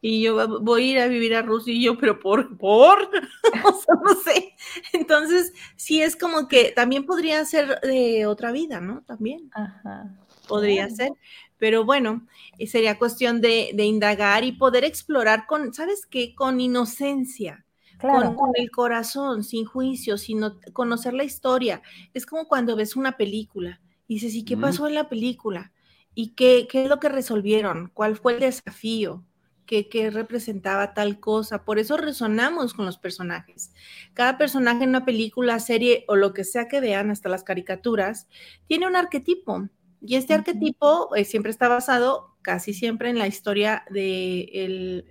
[0.00, 3.10] y yo voy a ir a vivir a Rusia y yo, pero por, por,
[3.64, 4.54] no sé.
[4.92, 9.02] Entonces, sí es como que también podría ser de otra vida, ¿no?
[9.02, 9.50] También.
[9.52, 10.16] Ajá.
[10.46, 11.12] Podría ser.
[11.58, 12.26] Pero bueno,
[12.58, 16.34] eh, sería cuestión de, indagar y poder explorar con, ¿sabes qué?
[16.34, 17.64] Con inocencia.
[18.00, 20.40] Con, el corazón, sin juicio, sin
[20.72, 21.82] conocer la historia.
[22.14, 25.72] Es como cuando ves una película y dices, ¿y qué pasó en la película?
[26.14, 27.90] ¿Y qué, qué es lo que resolvieron?
[27.92, 29.24] ¿Cuál fue el desafío?
[29.68, 31.64] Que, representaba tal cosa.
[31.64, 33.72] Por eso resonamos con los personajes.
[34.14, 38.28] Cada personaje en una película, serie o lo que sea que vean, hasta las caricaturas,
[38.66, 39.68] tiene un arquetipo.
[40.00, 45.04] Y este arquetipo eh, siempre está basado, casi siempre, en la historia de el,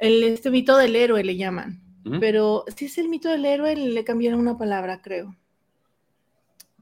[0.00, 1.80] este mito del héroe, le llaman.
[2.20, 5.34] Pero si es el mito del héroe, le cambiaron una palabra, creo.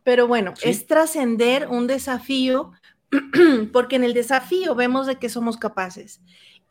[0.03, 2.73] Pero bueno, es trascender un desafío
[3.72, 6.20] porque en el desafío vemos de que somos capaces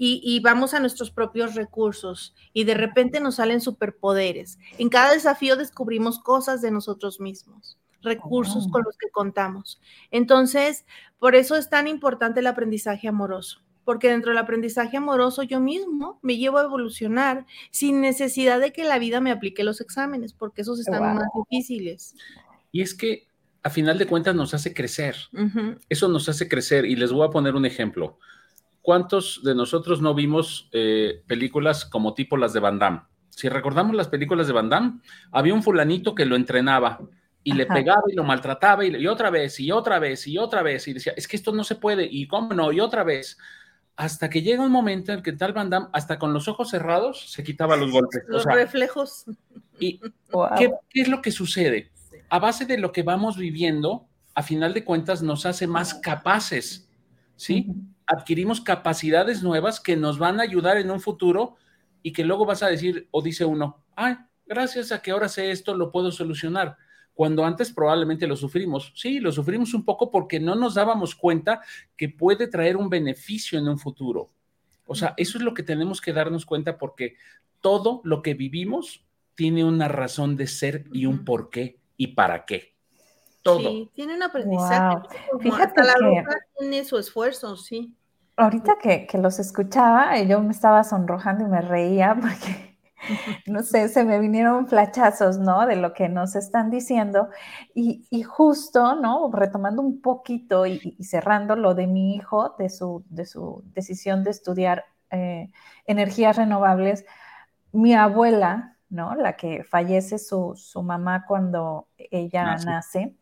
[0.03, 4.57] y, vamos a nuestros propios recursos y de repente nos salen superpoderes.
[4.79, 8.85] En cada desafío descubrimos cosas de nosotros mismos, recursos con oh.
[8.85, 9.79] los que contamos.
[10.09, 10.85] Entonces,
[11.19, 16.17] por eso es tan importante el aprendizaje amoroso, porque dentro del aprendizaje amoroso yo mismo
[16.23, 20.63] me llevo a evolucionar sin necesidad de que la vida me aplique los exámenes, porque
[20.63, 22.15] esos están más difíciles.
[22.71, 23.27] Y es que
[23.63, 25.15] a final de cuentas nos hace crecer.
[25.89, 26.85] Eso nos hace crecer.
[26.85, 28.17] Y les voy a poner un ejemplo.
[28.81, 33.01] ¿Cuántos de nosotros no vimos eh, películas como tipo las de Van Damme?
[33.29, 34.99] Si recordamos las películas de Van Damme,
[35.31, 36.99] había un fulanito que lo entrenaba
[37.43, 40.87] y le pegaba y lo maltrataba y, otra vez y otra vez y otra vez
[40.87, 43.37] y decía, es que esto no se puede y cómo no, y otra vez.
[43.95, 47.31] Hasta que llega un momento en que tal Van Damme, hasta con los ojos cerrados,
[47.31, 48.23] se quitaba los golpes.
[48.27, 49.25] Los reflejos.
[49.79, 49.99] ¿Y
[50.57, 51.90] ¿qué, ¿qué es lo que sucede?
[52.31, 56.89] A base de lo que vamos viviendo, a final de cuentas nos hace más capaces,
[57.35, 57.67] ¿sí?
[58.07, 61.57] Adquirimos capacidades nuevas que nos van a ayudar en un futuro
[62.01, 64.15] y que luego vas a decir, o dice uno, ay,
[64.45, 66.77] gracias a que ahora sé esto, lo puedo solucionar.
[67.13, 68.93] Cuando antes probablemente lo sufrimos.
[68.95, 71.59] Sí, lo sufrimos un poco porque no nos dábamos cuenta
[71.97, 74.29] que puede traer un beneficio en un futuro.
[74.85, 77.17] O sea, eso es lo que tenemos que darnos cuenta porque
[77.59, 82.73] todo lo que vivimos tiene una razón de ser y un porqué y para qué.
[83.43, 83.59] Todo.
[83.59, 85.07] Sí, tiene un aprendizaje.
[85.39, 86.25] Fíjate la que
[86.57, 87.95] tiene su esfuerzo, sí.
[88.37, 92.79] Ahorita que, que, los escuchaba, yo me estaba sonrojando y me reía porque,
[93.45, 95.67] no sé, se me vinieron flachazos, ¿no?
[95.67, 97.29] De lo que nos están diciendo.
[97.75, 99.29] Y, y justo, ¿no?
[99.31, 104.31] Retomando un poquito y, cerrando lo de mi hijo, de su, de su decisión de
[104.31, 105.51] estudiar eh,
[105.85, 107.05] energías renovables,
[107.71, 109.15] mi abuela, ¿no?
[109.15, 113.15] La que fallece su, mamá cuando ella nace,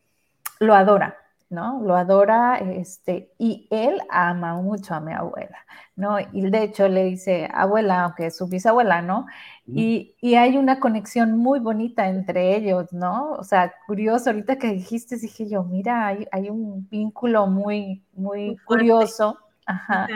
[0.59, 1.15] lo adora,
[1.49, 1.79] ¿no?
[1.81, 5.59] Lo adora, este, y él ama mucho a mi abuela,
[5.95, 6.17] ¿no?
[6.19, 9.27] Y de hecho le dice, abuela, aunque es su bisabuela, ¿no?
[9.67, 13.33] Y, hay una conexión muy bonita entre ellos, ¿no?
[13.33, 19.37] O sea, curioso, ahorita que dijiste, dije yo, mira, hay, un vínculo muy, muy, curioso.
[19.67, 20.07] Ajá.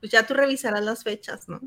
[0.00, 1.60] Pues ya tú revisarás las fechas, ¿no?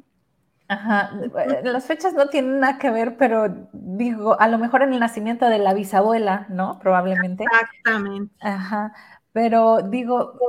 [0.71, 4.93] Ajá, eh, las fechas no tienen nada que ver, pero digo, a lo mejor en
[4.93, 6.79] el nacimiento de la bisabuela, ¿no?
[6.79, 7.43] Probablemente.
[7.43, 8.33] Exactamente.
[8.39, 8.93] Ajá,
[9.33, 10.39] pero digo,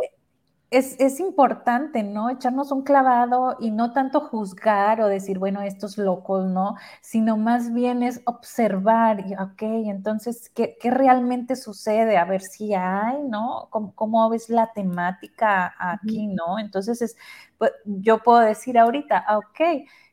[0.71, 2.31] es, importante, ¿no?
[2.31, 6.77] Echarnos un clavado y no tanto juzgar o decir, bueno, estos locos, ¿no?
[7.01, 12.17] Sino más bien es observar, y, ok, entonces, ¿qué, realmente sucede?
[12.17, 13.69] A ver si hay, ¿no?
[13.71, 16.61] ¿Cómo, ves la temática aquí, ¿no?
[16.61, 17.17] Entonces, es,
[17.59, 19.61] pues, yo puedo decir ahorita, ah, ok,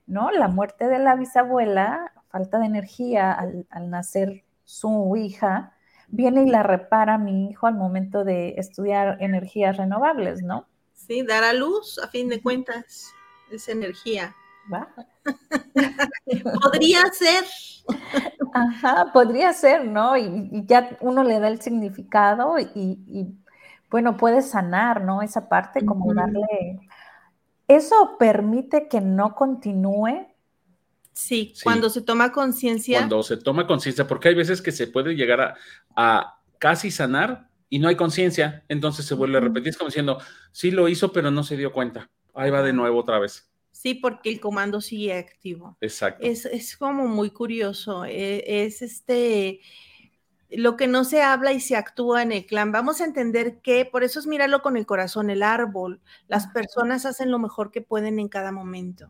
[0.10, 0.32] ¿no?
[0.32, 5.74] La muerte de la bisabuela, falta de energía al, al nacer su hija,
[6.10, 10.68] viene y la repara mi hijo al momento de estudiar energías renovables, ¿no?
[10.94, 13.14] Sí, dar a luz, a fin de cuentas,
[13.52, 14.36] es energía.
[16.62, 17.44] podría ser.
[18.54, 20.18] Ajá, podría ser, ¿no?
[20.18, 23.28] Y, ya uno le da el significado y,
[23.90, 25.22] bueno, puede sanar, ¿no?
[25.22, 26.80] Esa parte, como darle...
[27.70, 30.28] Eso permite que no continúe
[31.20, 33.00] Sí, cuando se toma conciencia.
[33.00, 35.56] Cuando se toma conciencia, porque hay veces que se puede llegar
[35.94, 40.20] a, casi sanar y no hay conciencia, entonces se vuelve a repetir, es como diciendo,
[40.54, 42.10] sí lo hizo, pero no se dio cuenta.
[42.34, 43.52] Ahí va de nuevo otra vez.
[43.70, 45.78] Sí, porque el comando sigue activo.
[45.82, 46.26] Exacto.
[46.26, 48.06] Es, como muy curioso.
[48.06, 49.60] E, es, este
[50.50, 52.72] lo que no se habla y se actúa en el clan.
[52.72, 56.02] Vamos a entender que, por eso es mirarlo con el corazón, el árbol.
[56.28, 59.10] Las personas hacen lo mejor que pueden en cada momento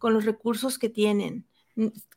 [0.00, 1.46] con los recursos que tienen.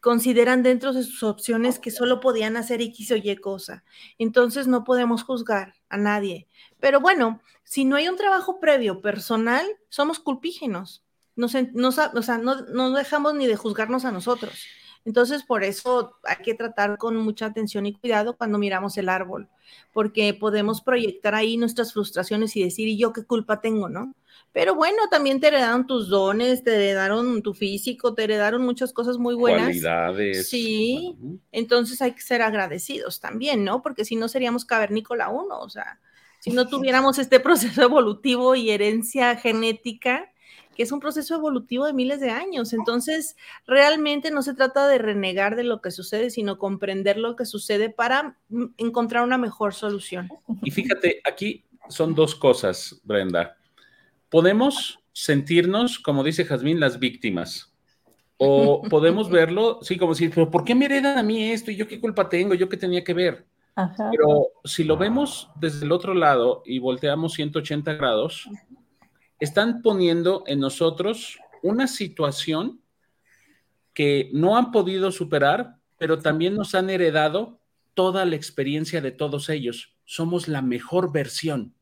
[0.02, 3.84] Consideran dentro de sus opciones que solo podían hacer X o Y cosa.
[4.18, 6.48] Entonces no podemos juzgar a nadie.
[6.80, 11.06] Pero bueno, si no hay un trabajo previo personal, somos culpígenos.
[11.38, 14.66] o sea, no, no dejamos ni de juzgarnos a nosotros.
[15.06, 19.50] Entonces, por eso hay que tratar con mucha atención y cuidado cuando miramos el árbol,
[19.92, 24.14] porque podemos proyectar ahí nuestras frustraciones y decir, ¿y yo qué culpa tengo, no?
[24.54, 29.18] Pero bueno, también te heredaron tus dones, te heredaron tu físico, te heredaron muchas cosas
[29.18, 29.66] muy buenas.
[29.66, 30.48] Cualidades.
[30.48, 31.18] Sí,
[31.52, 33.82] entonces hay que ser agradecidos también, ¿no?
[33.82, 36.00] Porque si no seríamos cavernícola uno, o sea,
[36.40, 40.32] si no tuviéramos este proceso evolutivo y herencia genética,
[40.76, 42.74] que es un proceso evolutivo de miles de años.
[42.74, 47.46] Entonces, realmente no se trata de renegar de lo que sucede, sino comprender lo que
[47.46, 50.30] sucede para mm, encontrar una mejor solución.
[50.64, 53.58] Y fíjate, aquí son dos cosas, Brenda.
[54.30, 57.74] Podemos sentirnos, como dice Jazmín, las víctimas.
[58.38, 61.72] O podemos verlo, sí, como decir, pero ¿por qué me heredan a mí esto?
[61.72, 62.54] ¿Y yo qué culpa tengo?
[62.56, 63.46] ¿Yo qué tenía que ver?
[63.76, 68.48] Pero si lo vemos desde el otro lado y volteamos 180 grados,
[69.44, 72.80] están poniendo en nosotros una situación
[73.94, 77.60] que no han podido superar, pero también nos han heredado
[77.94, 79.98] toda la experiencia de todos ellos.
[80.06, 81.76] Somos la mejor versión.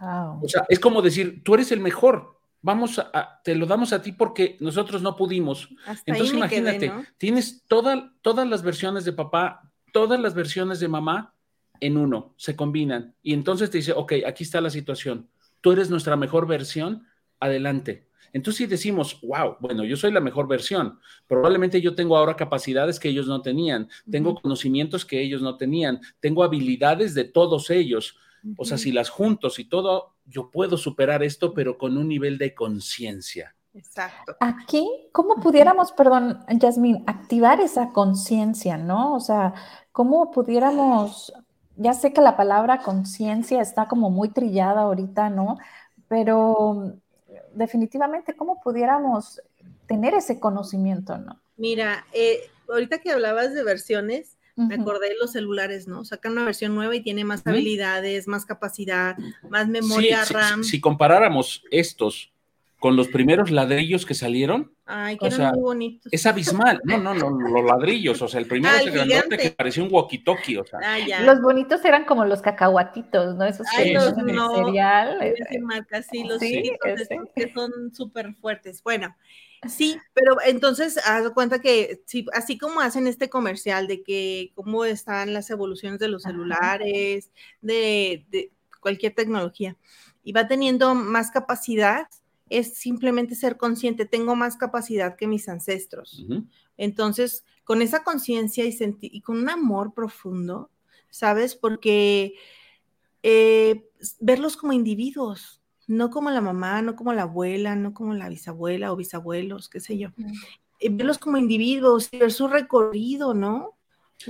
[0.00, 2.38] O sea, es como decir, tú eres el mejor.
[2.62, 5.68] Vamos a, te lo damos a ti porque nosotros no pudimos.
[6.06, 11.34] Entonces imagínate, tienes todas las versiones de papá, todas las versiones de mamá
[11.78, 13.14] en uno, se combinan.
[13.22, 15.28] Y entonces te dice, ok, aquí está la situación
[15.64, 17.06] tú eres nuestra mejor versión,
[17.40, 18.06] adelante.
[18.34, 23.00] Entonces, si decimos, wow, bueno, yo soy la mejor versión, probablemente yo tengo ahora capacidades
[23.00, 28.18] que ellos no tenían, tengo conocimientos que ellos no tenían, tengo habilidades de todos ellos.
[28.58, 32.36] O sea, si las juntos y todo, yo puedo superar esto, pero con un nivel
[32.36, 33.56] de conciencia.
[33.72, 34.36] Exacto.
[34.40, 39.14] Aquí, ¿cómo pudiéramos, perdón, Yasmín, activar esa conciencia, ¿no?
[39.14, 39.54] O sea,
[39.92, 41.32] ¿cómo pudiéramos
[41.76, 45.58] ya sé que la palabra conciencia está como muy trillada ahorita, ¿no?
[46.08, 46.94] Pero
[47.54, 49.40] definitivamente, ¿cómo pudiéramos
[49.86, 51.40] tener ese conocimiento, no?
[51.56, 56.04] Mira, eh, ahorita que hablabas de versiones, me acordé de los celulares, ¿no?
[56.04, 59.16] Sacan una versión nueva y tiene más habilidades, más capacidad,
[59.48, 60.62] más memoria RAM.
[60.62, 62.32] si comparáramos estos
[62.84, 64.70] con los primeros ladrillos que salieron.
[64.84, 66.12] Ay, que eran muy bonitos.
[66.12, 66.82] Es abismal.
[66.84, 68.20] No, no, no, los ladrillos.
[68.20, 70.60] O sea, el primero es el grandote que parecía un walkie-talkie.
[70.60, 70.80] O sea.
[70.84, 73.46] Ah, los bonitos eran como los cacahuatitos, ¿no?
[73.46, 75.18] Esos Ay, los, no, cereal.
[75.62, 76.72] marca, sí, los sí,
[77.34, 78.82] que son súper fuertes.
[78.82, 79.16] Bueno,
[79.66, 84.84] sí, pero entonces haz cuenta que sí, así como hacen este comercial de que cómo
[84.84, 87.30] están las evoluciones de los celulares,
[87.62, 89.74] de, de cualquier tecnología,
[90.22, 92.08] y va teniendo más capacidad
[92.48, 96.26] es simplemente ser consciente, tengo más capacidad que mis ancestros.
[96.76, 100.70] Entonces, con esa conciencia y, y, con un amor profundo,
[101.10, 101.54] ¿sabes?
[101.54, 102.34] Porque
[103.22, 103.88] eh,
[104.20, 108.92] verlos como individuos, no como la mamá, no como la abuela, no como la bisabuela
[108.92, 110.10] o bisabuelos, qué sé yo.
[110.80, 113.76] Eh, verlos como individuos ver su recorrido, ¿no?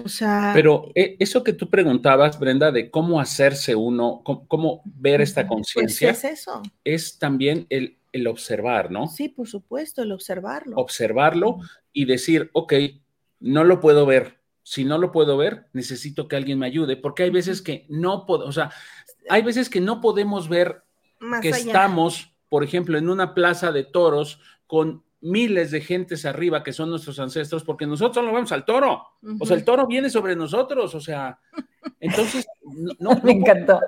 [0.02, 0.52] O sea.
[0.54, 5.56] Pero eh, eso que tú preguntabas, Brenda, de cómo hacerse uno, cómo, ver esta pues,
[5.56, 6.10] conciencia.
[6.10, 6.62] es eso.
[6.84, 9.08] Es también el el observar, ¿no?
[9.08, 10.76] Sí, por supuesto, el observarlo.
[10.76, 11.58] Observarlo
[11.92, 12.72] y decir, ok,
[13.40, 17.24] no lo puedo ver, si no lo puedo ver, necesito que alguien me ayude, porque
[17.24, 18.70] hay veces que no puedo, o sea,
[19.28, 20.84] hay veces que no podemos ver
[21.42, 26.72] que estamos, por ejemplo, en una plaza de toros con miles de gentes arriba que
[26.72, 29.02] son nuestros ancestros, porque nosotros no vemos al toro.
[29.40, 30.94] O sea, el toro viene sobre nosotros.
[30.94, 31.38] O sea,
[31.98, 32.46] entonces,
[32.98, 33.80] no, me encantó.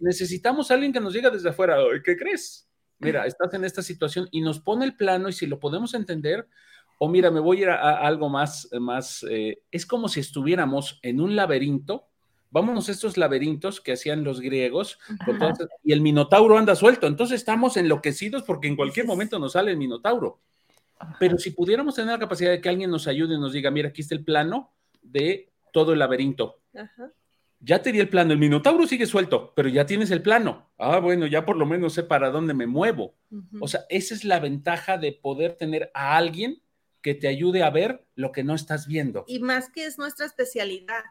[0.00, 2.68] necesitamos a alguien que nos diga desde afuera, ¿qué crees?
[2.98, 6.48] Mira, estás en esta situación y nos pone el plano y si lo podemos entender,
[6.98, 10.98] o mira, me voy a ir a, algo más, más eh, es como si estuviéramos
[11.02, 12.08] en un laberinto
[12.54, 15.00] vámonos a estos laberintos que hacían los griegos,
[15.82, 19.76] y el minotauro anda suelto, entonces estamos enloquecidos porque en cualquier momento nos sale el
[19.76, 20.38] minotauro.
[21.18, 23.88] Pero si pudiéramos tener la capacidad de que alguien nos ayude y nos diga, mira,
[23.88, 24.70] aquí está el plano
[25.02, 26.60] de todo el laberinto.
[27.58, 30.70] Ya te di el plano, el minotauro sigue suelto, pero ya tienes el plano.
[30.78, 33.16] Ah, bueno, ya por lo menos sé para dónde me muevo.
[33.60, 36.62] O sea, esa es la ventaja de poder tener a alguien
[37.02, 39.24] que te ayude a ver lo que no estás viendo.
[39.26, 41.02] Y más que es nuestra especialidad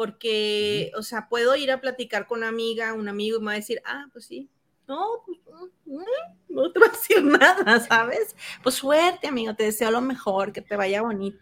[0.00, 3.52] porque, o sea, puedo ir a platicar con una amiga, un amigo y me va
[3.52, 4.48] a decir, ah, pues sí,
[4.88, 5.38] no, pues
[5.84, 6.04] mm, mm,
[6.48, 8.34] no te va a decir nada, ¿sabes?
[8.62, 11.38] Pues suerte, amigo, te deseo lo mejor, que te vaya bonito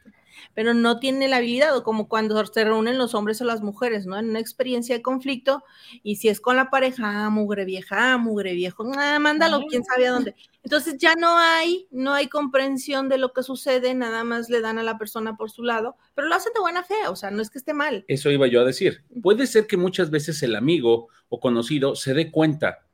[0.54, 4.06] pero no tiene la habilidad, o como cuando se reúnen los hombres o las mujeres,
[4.06, 4.18] ¿no?
[4.18, 5.64] En una experiencia de conflicto,
[6.02, 9.84] y si es con la pareja, ah, mugre vieja, ah, mugre viejo, ah, mándalo, quién
[9.84, 10.34] sabe a dónde.
[10.62, 14.78] Entonces ya no hay, no hay comprensión de lo que sucede, nada más le dan
[14.78, 17.40] a la persona por su lado, pero lo hacen de buena fe, o sea, no
[17.40, 18.04] es que esté mal.
[18.08, 19.04] Eso iba yo a decir.
[19.22, 22.87] Puede ser que muchas veces el amigo o conocido se dé cuenta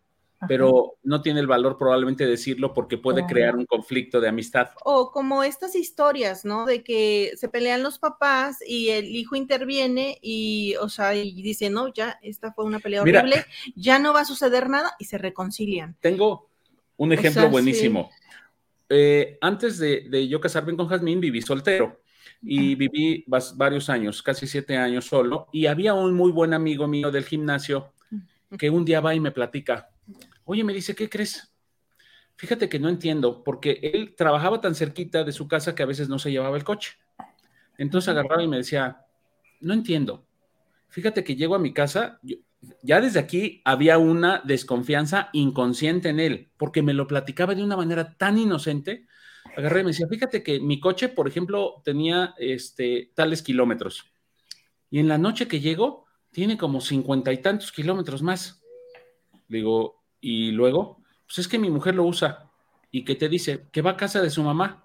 [0.48, 4.70] pero no tiene el valor probablemente decirlo porque puede crear un conflicto de amistad.
[4.84, 6.66] O como estas historias, ¿no?
[6.66, 11.70] De que se pelean los papás y el hijo interviene y, o sea, y dice,
[11.70, 15.18] no, ya, esta fue una pelea horrible, ya no va a suceder nada y se
[15.18, 15.96] reconcilian.
[16.00, 16.48] Tengo
[16.96, 18.10] un ejemplo buenísimo.
[18.88, 22.00] Eh, antes de, yo casarme con Jazmín, viví soltero
[22.42, 23.24] y viví
[23.54, 27.92] varios años, casi siete años solo, y había un muy buen amigo mío del gimnasio
[28.58, 29.90] que un día va y me platica,
[30.44, 31.54] Oye, me dice, ¿qué crees?
[32.36, 36.08] Fíjate que no entiendo, porque él trabajaba tan cerquita de su casa que a veces
[36.08, 36.92] no se llevaba el coche.
[37.78, 39.04] Entonces agarraba y me decía,
[39.60, 40.26] no entiendo.
[40.88, 42.20] Fíjate que llego a mi casa,
[42.82, 47.76] ya desde aquí había una desconfianza inconsciente en él, porque me lo platicaba de una
[47.76, 49.06] manera tan inocente.
[49.56, 54.12] Agarré y me decía, fíjate que mi coche, por ejemplo, tenía este, tales kilómetros.
[54.90, 58.62] Y en la noche que llego, tiene como cincuenta y tantos kilómetros más.
[59.48, 62.50] Digo, y luego, pues es que mi mujer lo usa.
[62.90, 63.66] ¿Y qué te dice?
[63.70, 64.82] Que va a casa de su mamá.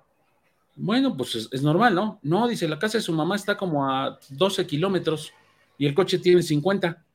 [0.75, 2.19] Bueno, pues es, normal, ¿no?
[2.23, 5.31] No, dice, la casa de su mamá está como a 12 kilómetros
[5.77, 7.05] y el coche tiene 50.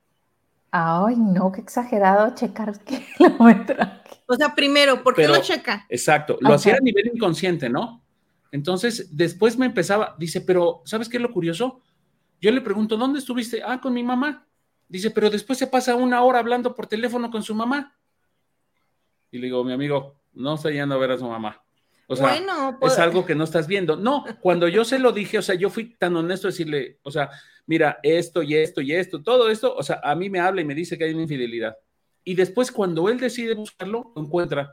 [0.71, 2.73] Ay, no, qué exagerado checar
[3.19, 3.89] kilómetros.
[4.27, 5.85] O sea, primero, ¿por qué lo checa?
[5.91, 8.03] Exacto, lo hacía a nivel inconsciente, ¿no?
[8.53, 11.83] Entonces, después me empezaba, dice, pero ¿sabes qué es lo curioso?
[12.41, 13.63] Yo le pregunto, ¿dónde estuviste?
[13.63, 14.47] Ah, con mi mamá.
[14.89, 17.95] Dice, pero después se pasa una hora hablando por teléfono con su mamá.
[19.35, 21.61] Y le digo, mi amigo, no está yendo a ver a su mamá.
[22.07, 22.45] O sea, es
[22.79, 23.97] pues algo que no estás viendo.
[23.97, 27.31] No, cuando yo se lo dije, o sea, yo fui tan honesto decirle, o sea,
[27.67, 30.65] mira, esto y esto y esto, todo esto, o sea, a mí me habla y
[30.65, 31.77] me dice que hay una infidelidad.
[32.23, 34.73] Y después cuando él decide buscarlo, lo encuentra.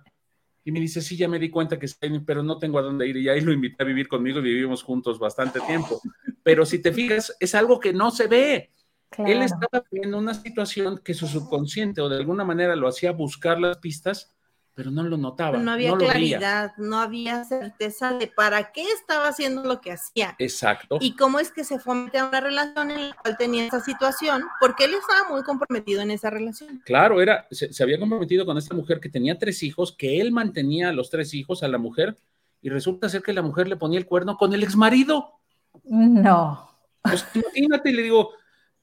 [0.64, 3.07] Y me dice, sí, ya me di cuenta que está pero no tengo a dónde
[3.07, 3.18] ir.
[3.18, 5.99] Y ahí lo invité a vivir conmigo y vivimos juntos bastante tiempo.
[6.43, 8.70] Pero si te fijas, es algo que no se ve.
[9.18, 13.59] Él estaba viendo una situación que su subconsciente o de alguna manera lo hacía buscar
[13.59, 14.36] las pistas
[14.74, 15.57] pero no lo notaba.
[15.57, 20.36] No había claridad, no había certeza de para qué estaba haciendo lo que hacía.
[20.39, 20.97] Exacto.
[21.01, 24.43] Y cómo es que se fue a una relación en la cual tenía esa situación,
[24.59, 26.82] porque él estaba muy comprometido en esa relación.
[26.86, 30.32] Claro, era, se, se había comprometido con esta mujer que tenía tres hijos, que él
[30.32, 32.17] mantenía a los tres hijos a la mujer,
[32.61, 35.39] y resulta ser que la mujer le ponía el cuerno con el ex marido.
[35.84, 36.69] No.
[37.01, 38.32] Pues imagínate, le digo,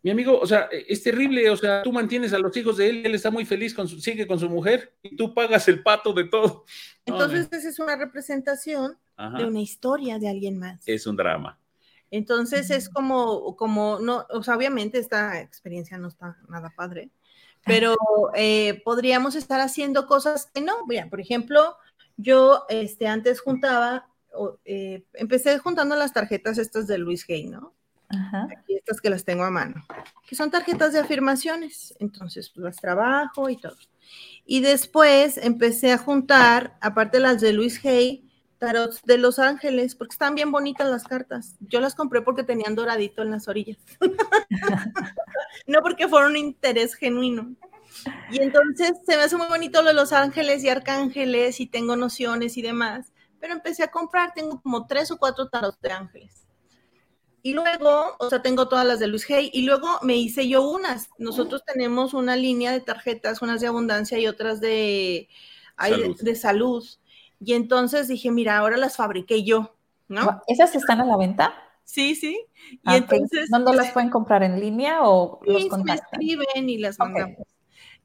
[0.03, 2.88] mi amigo, o sea, e, es terrible, o sea, tú mantienes a los hijos de
[2.88, 5.82] él, él está muy feliz, con su, sigue con su mujer y tú pagas el
[5.82, 6.64] pato de todo.
[7.07, 8.99] Entonces, esa es una representación
[9.36, 10.86] de una historia de alguien más.
[10.86, 11.59] Es un drama.
[12.11, 17.11] Entonces, es como, como, no, o sea, obviamente esta experiencia no está nada padre,
[17.64, 17.96] pero
[18.34, 20.86] eh, podríamos estar haciendo cosas que no.
[20.86, 21.76] Mira, por ejemplo,
[22.16, 24.09] yo este, antes juntaba,
[24.64, 27.74] eh, empecé juntando las tarjetas estas de Luis Gay, ¿no?
[28.11, 29.84] Aquí estas que las tengo a mano,
[30.26, 31.94] que son tarjetas de afirmaciones.
[31.98, 33.76] Entonces, pues, las trabajo y todo.
[34.46, 38.24] Y después empecé a juntar, aparte las de Luis Hay,
[38.56, 41.56] tarots de Los Ángeles, porque están bien bonitas las cartas.
[41.61, 43.78] Yo las compré porque tenían doradito en las orillas.
[45.66, 47.54] no porque fueron un interés genuino.
[48.30, 51.94] Y entonces se me hace muy bonito lo de Los Ángeles y Arcángeles y tengo
[51.94, 53.12] nociones y demás.
[53.38, 56.47] Pero empecé a comprar, tengo como tres o cuatro tarots de ángeles
[57.43, 60.68] y luego, o sea, tengo todas las de Luis Hay y luego me hice yo
[60.68, 61.11] unas.
[61.18, 65.28] Nosotros tenemos una línea de tarjetas, unas de abundancia y otras de,
[65.78, 66.20] salud.
[66.20, 66.84] De, salud.
[67.41, 69.74] Y entonces dije, mira, ahora las fabriqué yo,
[70.09, 70.43] ¿no?
[70.47, 71.55] ¿Esas están a la venta?
[71.84, 72.45] Sí, sí.
[72.70, 73.49] Y ah, entonces.
[73.51, 74.43] ¿Dónde las pueden comprar?
[74.43, 76.18] ¿En línea o los contactan?
[76.18, 77.47] Me escriben y las mandamos.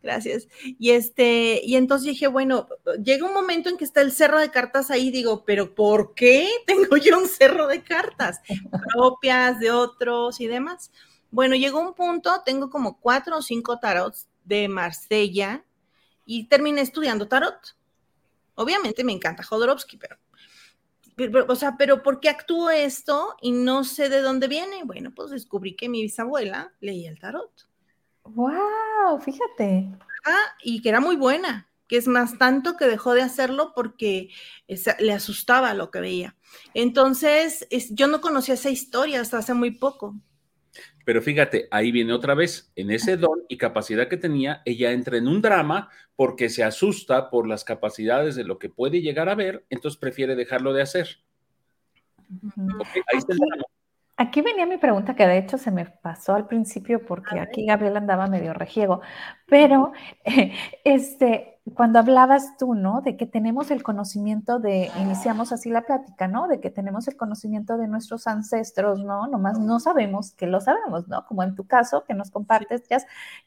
[0.04, 0.50] Gracias.
[0.62, 2.68] Y este, y entonces dije, bueno,
[3.02, 6.50] llega un momento en que está el cerro de cartas ahí, digo, pero ¿por qué
[6.68, 8.42] tengo yo un cerro de cartas
[8.94, 10.92] propias de otros y demás?
[11.32, 15.64] Bueno, llegó un punto, tengo como cuatro o cinco tarots de Marsella
[16.26, 17.78] y terminé estudiando tarot.
[18.56, 24.10] Obviamente me encanta Jodorowsky, pero, o sea, pero ¿por qué actúo esto y no sé
[24.10, 24.84] de dónde viene?
[24.84, 27.73] Bueno, pues descubrí que mi bisabuela leía el tarot.
[28.26, 29.20] ¡Wow!
[29.22, 29.90] Fíjate.
[30.26, 34.30] Ah, y que era muy buena, que es más tanto que dejó de hacerlo porque
[35.00, 36.36] le asustaba lo que veía.
[36.74, 40.16] Entonces, yo no conocía esa historia hasta hace muy poco.
[41.06, 45.18] Pero fíjate, ahí viene otra vez, en ese don y capacidad que tenía, ella entra
[45.18, 49.36] en un drama porque se asusta por las capacidades de lo que puede llegar a
[49.36, 51.20] ver, entonces prefiere dejarlo de hacer.
[52.40, 53.64] ahí está el drama.
[54.16, 57.98] Aquí venía mi pregunta, que de hecho se me pasó al principio porque aquí Gabriel
[57.98, 59.02] andaba medio rejiego,
[59.48, 59.92] pero
[60.84, 63.02] este, cuando hablabas tú, ¿no?
[63.02, 66.48] De que tenemos el conocimiento de, iniciamos así la plática, ¿no?
[66.48, 69.28] De que tenemos el conocimiento de nuestros ancestros, ¿no?
[69.28, 71.26] Nomás no sabemos que lo sabemos, ¿no?
[71.26, 72.98] Como en tu caso, que nos compartes, ya,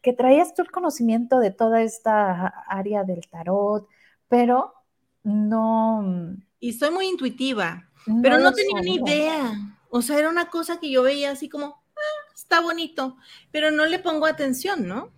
[0.03, 3.87] que traías tú el conocimiento de toda esta área del tarot,
[4.27, 4.75] pero
[5.23, 6.35] no...
[6.59, 7.89] Y soy muy intuitiva,
[8.23, 9.76] pero no tenía ni idea.
[9.91, 13.17] O sea, era una cosa que yo veía así como, ah, está bonito,
[13.51, 15.11] pero no le pongo atención, ¿no?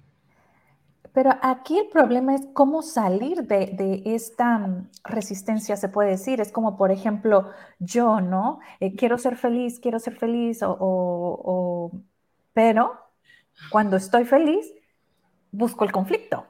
[1.18, 6.40] Pero aquí el problema es cómo salir de, esta mm, resistencia, se puede decir.
[6.40, 8.60] Es como, por ejemplo, yo, ¿no?
[8.78, 11.90] Eh, quiero ser feliz, quiero ser feliz, o,
[12.52, 12.92] pero
[13.70, 14.72] cuando estoy feliz,
[15.50, 16.46] busco el conflicto.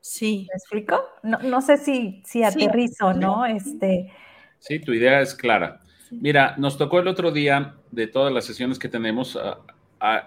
[0.00, 0.46] Sí.
[0.50, 1.02] ¿Me explico?
[1.24, 3.44] No, sé si, si aterrizo, ¿no?
[3.44, 4.12] Este,
[4.60, 5.80] sí, tu idea es clara.
[6.10, 9.38] Mira, nos tocó el otro día de todas las sesiones que tenemos,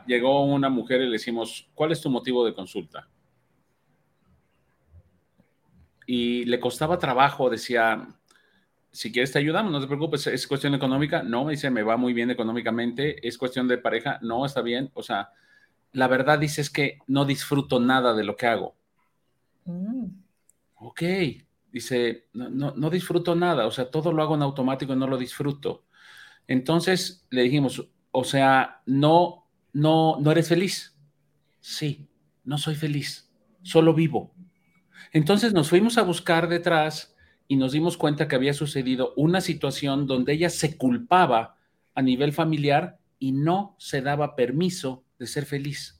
[0.08, 3.08] llegó una mujer y le decimos, ¿cuál es tu motivo de consulta?
[6.06, 8.08] Y le costaba trabajo, decía,
[8.92, 11.98] si quieres te ayudamos, no te preocupes, es cuestión económica, no, me dice, me va
[11.98, 15.30] muy bien económicamente, es cuestión de pareja, no, está bien, o sea,
[15.92, 18.76] la verdad dice es que no disfruto nada de lo que hago.
[19.66, 20.06] Mm.
[20.76, 21.04] Ok,
[21.72, 25.18] Dice, no, no, disfruto nada, o sea, todo lo hago en automático y no lo
[25.18, 25.86] disfruto.
[26.48, 30.98] Entonces le dijimos, o sea, no, no, no eres feliz.
[31.60, 32.08] Sí,
[32.44, 33.30] no soy feliz,
[33.62, 34.34] solo vivo.
[35.12, 37.16] Entonces nos fuimos a buscar detrás
[37.48, 41.56] y nos dimos cuenta que había sucedido una situación donde ella se culpaba
[41.96, 45.99] a nivel familiar y no se daba permiso de ser feliz.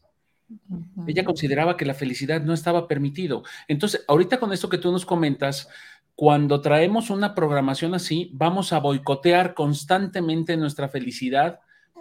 [1.08, 3.44] Ella consideraba que la felicidad no estaba permitido.
[3.68, 5.70] Entonces, ahorita con esto que tú nos comentas,
[6.16, 11.60] cuando traemos una programación así, vamos a boicotear constantemente nuestra felicidad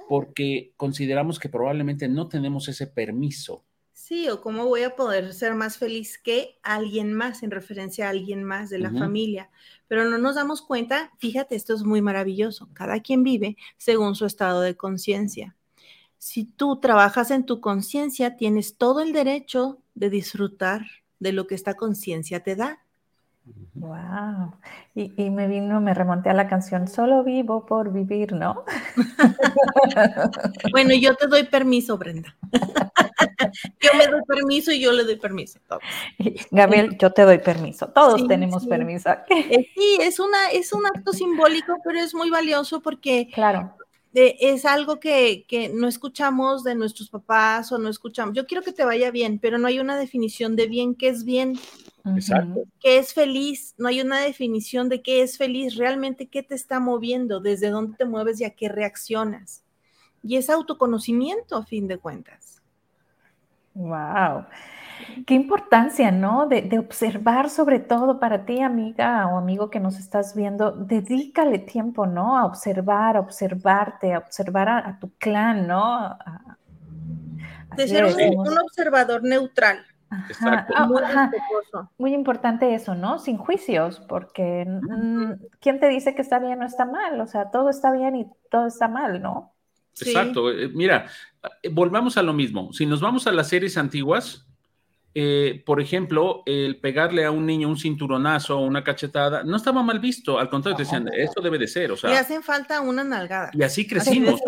[0.08, 3.64] porque consideramos que probablemente no tenemos ese permiso.
[3.92, 8.10] Sí, o cómo voy a poder ser más feliz que alguien más, en referencia a
[8.10, 9.50] alguien más de la familia.
[9.86, 14.24] Pero no nos damos cuenta, fíjate, esto es muy maravilloso, cada quien vive según su
[14.24, 15.57] estado de conciencia
[16.18, 20.82] si tú trabajas en tu conciencia, tienes todo el derecho de disfrutar
[21.20, 22.80] de lo que esta conciencia te da.
[23.74, 24.52] Wow.
[24.94, 28.64] Y, me vino, me remonté a la canción, solo vivo por vivir, ¿no?
[30.72, 32.36] bueno, yo te doy permiso, Brenda.
[33.80, 35.60] yo me doy permiso y yo le doy permiso.
[36.50, 37.88] Gabriel, yo te doy permiso.
[37.88, 39.10] Todos tenemos permiso.
[39.30, 43.78] Eh, sí, es, una, es un acto simbólico, pero es muy valioso porque claro
[44.14, 45.44] es algo que,
[45.74, 48.34] no escuchamos de nuestros papás o no escuchamos.
[48.34, 51.24] Yo quiero que te vaya bien, pero no hay una definición de bien, qué es
[51.24, 51.58] bien.
[52.04, 52.62] Exacto.
[52.80, 53.74] ¿Qué es feliz?
[53.76, 57.96] No hay una definición de qué es feliz, realmente qué te está moviendo, desde dónde
[57.96, 59.64] te mueves y a qué reaccionas.
[60.22, 62.62] Y es autoconocimiento a fin de cuentas.
[63.74, 64.46] Wow.
[65.26, 66.46] Qué importancia, ¿no?
[66.46, 72.06] De, observar sobre todo para ti, amiga o amigo que nos estás viendo, dedícale tiempo,
[72.06, 72.38] ¿no?
[72.38, 76.16] A observar, a observarte, a observar a, tu clan, ¿no?
[77.76, 79.84] de ser un, observador neutral.
[80.40, 81.30] Ah,
[81.98, 83.18] muy, importante eso, ¿no?
[83.18, 84.66] Sin juicios, porque
[85.60, 87.20] ¿quién te dice que está bien o está mal?
[87.20, 89.54] O sea, todo está bien y todo está mal, ¿no?
[90.00, 90.50] Exacto.
[90.50, 91.06] Eh, mira,
[91.62, 92.72] eh, volvamos a lo mismo.
[92.72, 94.47] Si nos vamos a las series antiguas,
[95.20, 99.82] eh, por ejemplo, el pegarle a un niño un cinturonazo o una cachetada, no estaba
[99.82, 102.12] mal visto, al contrario, te decían, esto debe de ser, o sea.
[102.12, 103.50] Y hacen falta una nalgada.
[103.52, 104.40] Y así crecimos.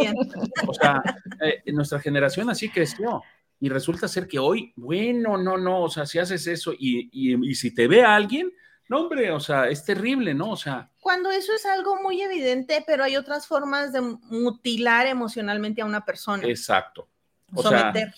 [0.69, 1.03] o sea,
[1.41, 3.21] eh, nuestra generación así creció.
[3.59, 7.51] Y resulta ser que hoy, bueno, no, no, o sea, si haces eso y, y,
[7.51, 8.53] y si te ve a alguien,
[8.89, 10.53] no, hombre, o sea, es terrible, ¿no?
[10.53, 10.89] O sea.
[11.01, 16.05] Cuando eso es algo muy evidente, pero hay otras formas de mutilar emocionalmente a una
[16.05, 16.47] persona.
[16.47, 17.09] Exacto.
[17.53, 18.15] O Someter.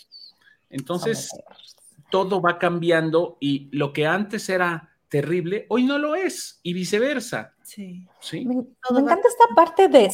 [0.69, 1.31] entonces,
[2.13, 7.55] todo va cambiando y lo que antes era terrible, hoy no lo es, y viceversa.
[7.63, 8.07] Sí.
[8.21, 8.45] ¿Sí?
[8.45, 10.11] Me, encanta esta parte de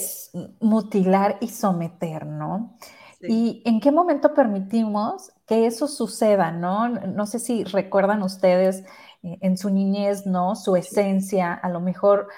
[0.60, 2.78] mutilar y someter, ¿no?
[3.20, 6.88] ¿Y en qué momento permitimos que eso suceda, no?
[6.88, 8.84] No sé si recuerdan ustedes
[9.22, 10.54] eh, en su niñez, ¿no?
[10.54, 12.28] Su esencia, a lo mejor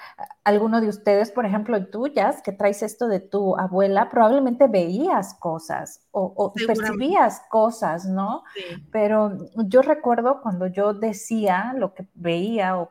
[0.43, 6.01] alguno de ustedes, por ejemplo, tuyas, que traes esto de tu abuela, probablemente veías cosas
[6.11, 8.43] o, percibías cosas, ¿no?
[8.91, 12.89] Pero yo recuerdo cuando yo decía lo que veía o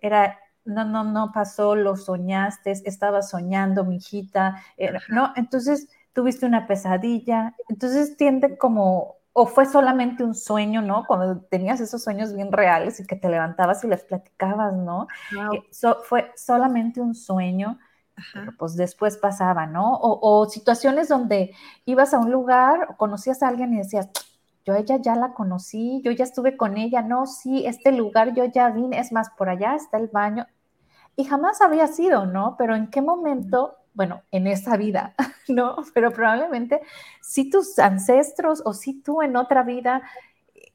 [0.00, 4.62] era no, no, no pasó, lo soñaste, estaba soñando, mi hijita,
[5.08, 5.32] ¿no?
[5.36, 11.06] Entonces tuviste una pesadilla, entonces tiende como o fue solamente un sueño, ¿no?
[11.06, 15.06] Cuando tenías esos sueños bien reales y que te levantabas y les platicabas, ¿no?
[15.54, 15.62] Eh,
[16.04, 17.78] fue solamente un sueño,
[18.34, 19.98] pero pues después pasaba, ¿no?
[19.98, 21.54] O, situaciones donde
[21.86, 24.10] ibas a un lugar o conocías a alguien y decías,
[24.66, 28.44] yo ella ya la conocí, yo ya estuve con ella, no, sí, este lugar yo
[28.44, 30.46] ya vine, es más, por allá está el baño.
[31.16, 32.56] Y jamás había sido, ¿no?
[32.58, 35.14] Pero en qué momento bueno, en esa vida,
[35.48, 35.76] ¿no?
[35.94, 36.80] Pero probablemente
[37.22, 40.02] si tus ancestros o si tú en otra vida.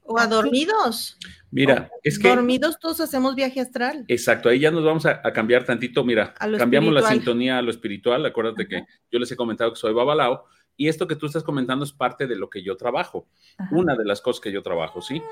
[0.08, 1.18] O a dormidos.
[1.50, 2.28] Mira, es que.
[2.28, 4.04] Dormidos todos hacemos viaje astral.
[4.06, 6.04] Exacto, ahí ya nos vamos a, cambiar tantito.
[6.04, 8.24] Mira, cambiamos la sintonía a lo espiritual.
[8.24, 10.44] Acuérdate que yo les he comentado que soy babalao
[10.76, 13.26] y esto que tú estás comentando es parte de lo que yo trabajo.
[13.70, 15.22] Una de las cosas que yo trabajo, ¿sí?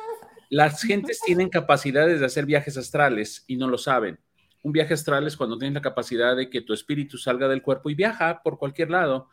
[0.51, 4.19] Las gentes tienen capacidades de hacer viajes astrales y no lo saben.
[4.65, 7.91] Un viaje astral es cuando tienes la capacidad de que tu espíritu salga del cuerpo
[7.91, 9.29] y viaja por cualquier lado.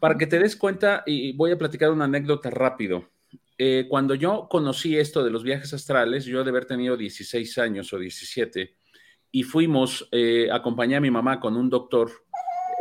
[0.00, 3.08] Para que te des cuenta, y voy a platicar una anécdota rápido.
[3.56, 7.92] Eh, cuando yo conocí esto de los viajes astrales, yo de haber tenido 16 años
[7.92, 8.74] o 17,
[9.30, 12.10] y fuimos, eh, acompañé a mi mamá con un doctor.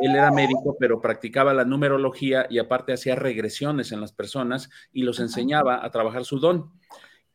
[0.01, 5.03] Él era médico, pero practicaba la numerología y aparte hacía regresiones en las personas y
[5.03, 6.71] los enseñaba a trabajar su don.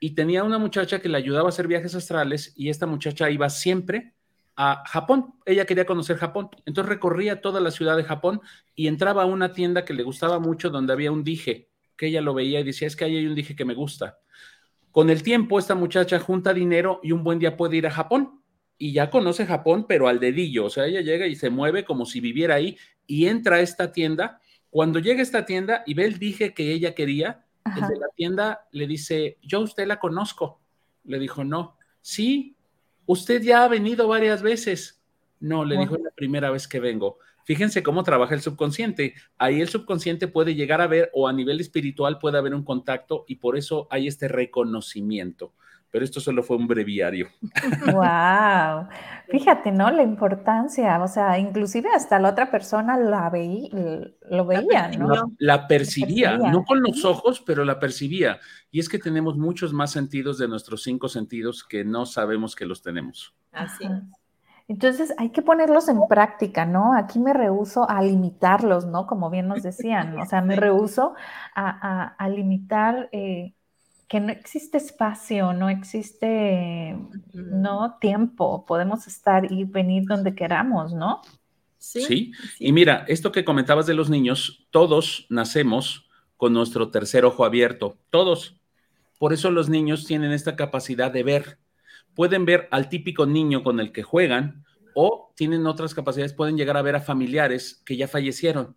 [0.00, 3.48] Y tenía una muchacha que le ayudaba a hacer viajes astrales y esta muchacha iba
[3.48, 4.14] siempre
[4.56, 5.34] a Japón.
[5.44, 6.48] Ella quería conocer Japón.
[6.66, 8.40] Entonces recorría toda la ciudad de Japón
[8.74, 12.20] y entraba a una tienda que le gustaba mucho donde había un dije, que ella
[12.20, 14.18] lo veía y decía, es que ahí hay un dije que me gusta.
[14.90, 18.40] Con el tiempo, esta muchacha junta dinero y un buen día puede ir a Japón.
[18.76, 20.66] Y ya conoce Japón, pero al dedillo.
[20.66, 22.76] O sea, ella llega y se mueve como si viviera ahí
[23.06, 24.40] y entra a esta tienda.
[24.70, 28.08] Cuando llega a esta tienda y ve el dije que ella quería, el de la
[28.14, 30.60] tienda le dice, yo usted la conozco.
[31.04, 31.76] Le dijo, no.
[32.00, 32.56] Sí,
[33.06, 35.02] usted ya ha venido varias veces.
[35.40, 37.18] No, le dijo, es la primera vez que vengo.
[37.44, 39.14] Fíjense cómo trabaja el subconsciente.
[39.36, 43.24] Ahí el subconsciente puede llegar a ver o a nivel espiritual puede haber un contacto
[43.28, 45.52] y por eso hay este reconocimiento
[45.94, 47.28] pero esto solo fue un breviario.
[47.86, 48.88] Wow,
[49.30, 49.92] fíjate, ¿no?
[49.92, 53.70] La importancia, o sea, inclusive hasta la otra persona la veía,
[54.28, 55.30] lo veía, ¿no?
[55.38, 58.40] La, percibía, no con los ojos, pero la percibía.
[58.72, 62.66] Y es que tenemos muchos más sentidos de nuestros cinco sentidos que no sabemos que
[62.66, 63.32] los tenemos.
[63.52, 63.84] Así
[64.66, 66.92] Entonces hay que ponerlos en práctica, ¿no?
[66.96, 69.06] Aquí me rehuso a limitarlos, ¿no?
[69.06, 71.14] Como bien nos decían, o sea, me rehuso
[71.54, 73.54] a, limitar eh,
[74.14, 76.96] que no existe espacio, no existe,
[77.32, 81.20] no tiempo, podemos estar y venir donde queramos, ¿no?
[81.78, 82.32] Sí, sí.
[82.60, 87.98] Y mira, esto que comentabas de los niños, todos nacemos con nuestro tercer ojo abierto,
[88.10, 88.54] todos.
[89.18, 91.58] Por eso los niños tienen esta capacidad de ver.
[92.14, 96.76] Pueden ver al típico niño con el que juegan o tienen otras capacidades, pueden llegar
[96.76, 98.76] a ver a familiares que ya fallecieron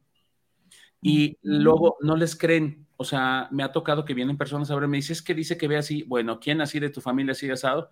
[1.00, 4.88] y luego no les creen o sea, me ha tocado que vienen personas a ver,
[4.88, 7.92] me dices que dice que ve así, bueno, ¿quién así de tu familia sigue asado?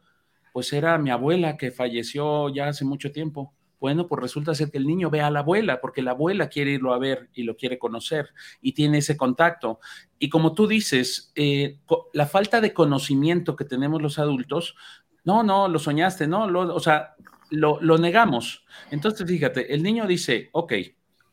[0.51, 3.53] Pues era mi abuela que falleció ya hace mucho tiempo.
[3.79, 6.71] Bueno, pues resulta ser que el niño ve a la abuela, porque la abuela quiere
[6.71, 8.29] irlo a ver y lo quiere conocer
[8.61, 9.79] y tiene ese contacto.
[10.17, 11.77] Y como tú dices, eh,
[12.13, 14.75] la falta de conocimiento que tenemos los adultos,
[15.23, 17.15] no, no, lo soñaste, no, o sea,
[17.51, 18.65] lo, lo negamos.
[18.89, 20.73] Entonces, fíjate, el niño dice, ok,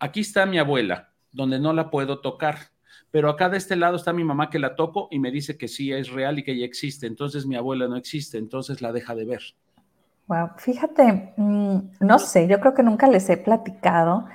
[0.01, 2.72] aquí está mi abuela, donde no la puedo tocar
[3.13, 5.69] pero acá de este lado está mi mamá que la toco y me dice que
[5.69, 9.15] sí es real y que ella existe, entonces mi abuela no existe, entonces la deja
[9.15, 9.43] de ver.
[10.27, 14.27] Wow, fíjate, mm, no sé, yo creo que nunca les he platicado,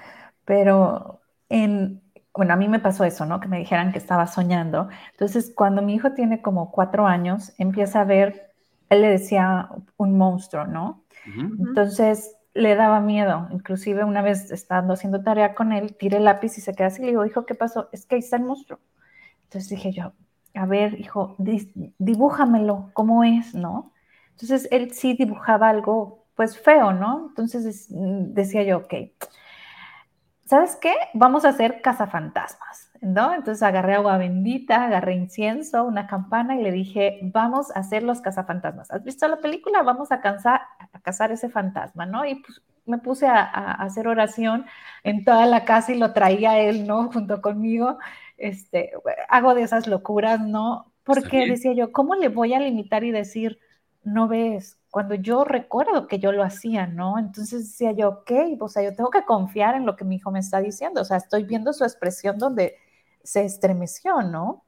[0.45, 2.01] pero en,
[2.35, 3.39] bueno, a mí me pasó eso, ¿no?
[3.39, 4.89] Que me dijeran que estaba soñando.
[5.11, 8.53] Entonces, cuando mi hijo tiene como cuatro años, empieza a ver,
[8.89, 11.03] él le decía un monstruo, ¿no?
[11.25, 13.47] Entonces, le daba miedo.
[13.51, 17.01] Inclusive una vez estando haciendo tarea con él, tiré el lápiz y se queda así.
[17.01, 17.89] Le digo, hijo, ¿qué pasó?
[17.91, 18.79] Es que ahí está el monstruo.
[19.43, 20.13] Entonces dije yo,
[20.53, 23.93] a ver, hijo, dibújamelo, ¿cómo es, no?
[24.31, 27.27] Entonces él sí dibujaba algo, pues feo, ¿no?
[27.29, 28.93] Entonces decía yo, ok,
[30.45, 30.93] ¿sabes qué?
[31.13, 33.33] Vamos a hacer cazafantasmas, ¿no?
[33.33, 38.21] Entonces agarré agua bendita, agarré incienso, una campana y le dije, vamos a hacer los
[38.21, 38.91] cazafantasmas.
[38.91, 39.83] ¿Has visto la película?
[39.83, 42.25] Vamos a, cazar, a cazar ese fantasma, ¿no?
[42.25, 44.65] Y pues, me puse a, hacer oración
[45.03, 47.11] en toda la casa y lo traía él, ¿no?
[47.11, 47.97] Junto conmigo.
[48.37, 48.91] Este,
[49.29, 50.93] hago de esas locuras, ¿no?
[51.03, 53.59] Porque decía yo, ¿cómo le voy a limitar y decir,
[54.03, 54.77] no ves?
[54.89, 57.19] Cuando yo recuerdo que yo lo hacía, ¿no?
[57.19, 60.31] Entonces decía yo, ok, o sea, yo tengo que confiar en lo que mi hijo
[60.31, 62.75] me está diciendo, o sea, estoy viendo su expresión donde
[63.27, 64.63] se estremeció, ¿no?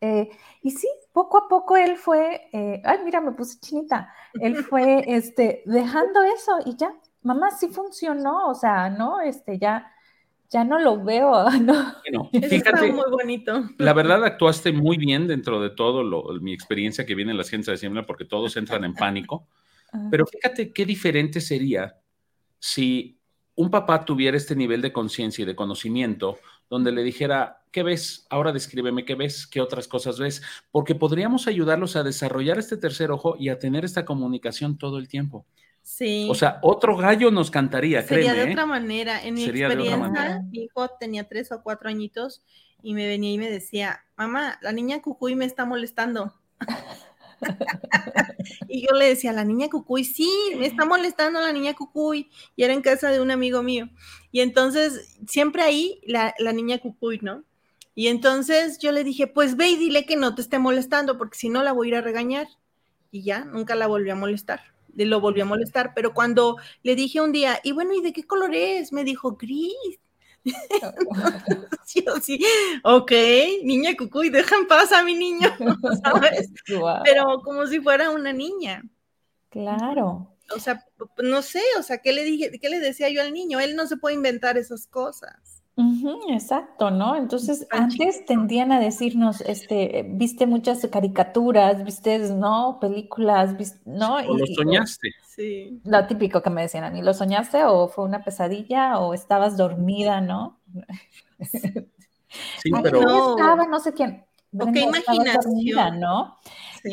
[0.00, 0.28] Eh,
[0.62, 5.04] y sí, poco a poco él fue, eh, ay, mira, me puse chinita, él fue
[5.06, 6.92] este, dejando eso y ya,
[7.22, 9.20] mamá, sí funcionó, o sea, ¿no?
[9.20, 9.92] Este, ya,
[10.50, 11.94] ya no lo veo, ¿no?
[12.02, 13.62] Bueno, fíjate, muy bonito.
[13.78, 17.44] La verdad, actuaste muy bien dentro de todo lo, mi experiencia que viene en la
[17.44, 19.46] ciencia de siembra, porque todos entran en pánico.
[19.92, 20.08] Ah.
[20.10, 21.96] Pero fíjate qué diferente sería
[22.58, 23.20] si
[23.54, 26.38] un papá tuviera este nivel de conciencia y de conocimiento
[26.72, 28.26] donde le dijera, ¿qué ves?
[28.30, 33.10] Ahora descríbeme qué ves, qué otras cosas ves, porque podríamos ayudarlos a desarrollar este tercer
[33.10, 35.44] ojo y a tener esta comunicación todo el tiempo.
[35.82, 36.26] Sí.
[36.30, 38.50] O sea, otro gallo nos cantaría, Sería de ¿eh?
[38.52, 39.22] otra manera.
[39.22, 42.42] En mi experiencia, mi hijo tenía tres o cuatro añitos
[42.82, 46.32] y me venía y me decía, mamá, la niña Cucuy me está molestando.
[48.68, 52.30] y yo le decía, la niña Cucuy, sí, me está molestando la niña Cucuy.
[52.56, 53.88] Y era en casa de un amigo mío.
[54.30, 57.44] Y entonces, siempre ahí la, la niña Cucuy, ¿no?
[57.94, 61.38] Y entonces yo le dije, pues ve y dile que no te esté molestando, porque
[61.38, 62.46] si no la voy a ir a regañar.
[63.10, 67.20] Y ya, nunca la volví a molestar lo volvió a molestar, pero cuando le dije
[67.20, 68.92] un día, y bueno, ¿y de qué color es?
[68.92, 69.72] Me dijo, gris.
[71.84, 72.44] sí, sí,
[72.82, 73.12] ok,
[73.64, 75.48] niña cucuy, deja en paz a mi niño,
[76.04, 76.52] ¿sabes?
[77.04, 78.82] Pero como si fuera una niña.
[79.50, 80.36] Claro.
[80.54, 80.84] O sea,
[81.22, 83.60] no sé, o sea, ¿qué le dije, qué le decía yo al niño?
[83.60, 85.51] Él no se puede inventar esas cosas
[86.28, 87.16] exacto, ¿no?
[87.16, 92.78] Entonces, antes tendían a decirnos, este, viste muchas caricaturas, viste, ¿no?
[92.80, 94.16] Películas, ¿no?
[94.16, 95.08] O lo soñaste.
[95.26, 95.80] Sí.
[95.84, 99.56] Lo típico que me decían a mí, ¿lo soñaste o fue una pesadilla o estabas
[99.56, 100.60] dormida, ¿no?
[101.40, 103.00] Sí, pero...
[103.00, 103.30] No.
[103.30, 104.24] estaba, no sé quién.
[104.74, 106.00] qué imaginación.
[106.00, 106.36] ¿no?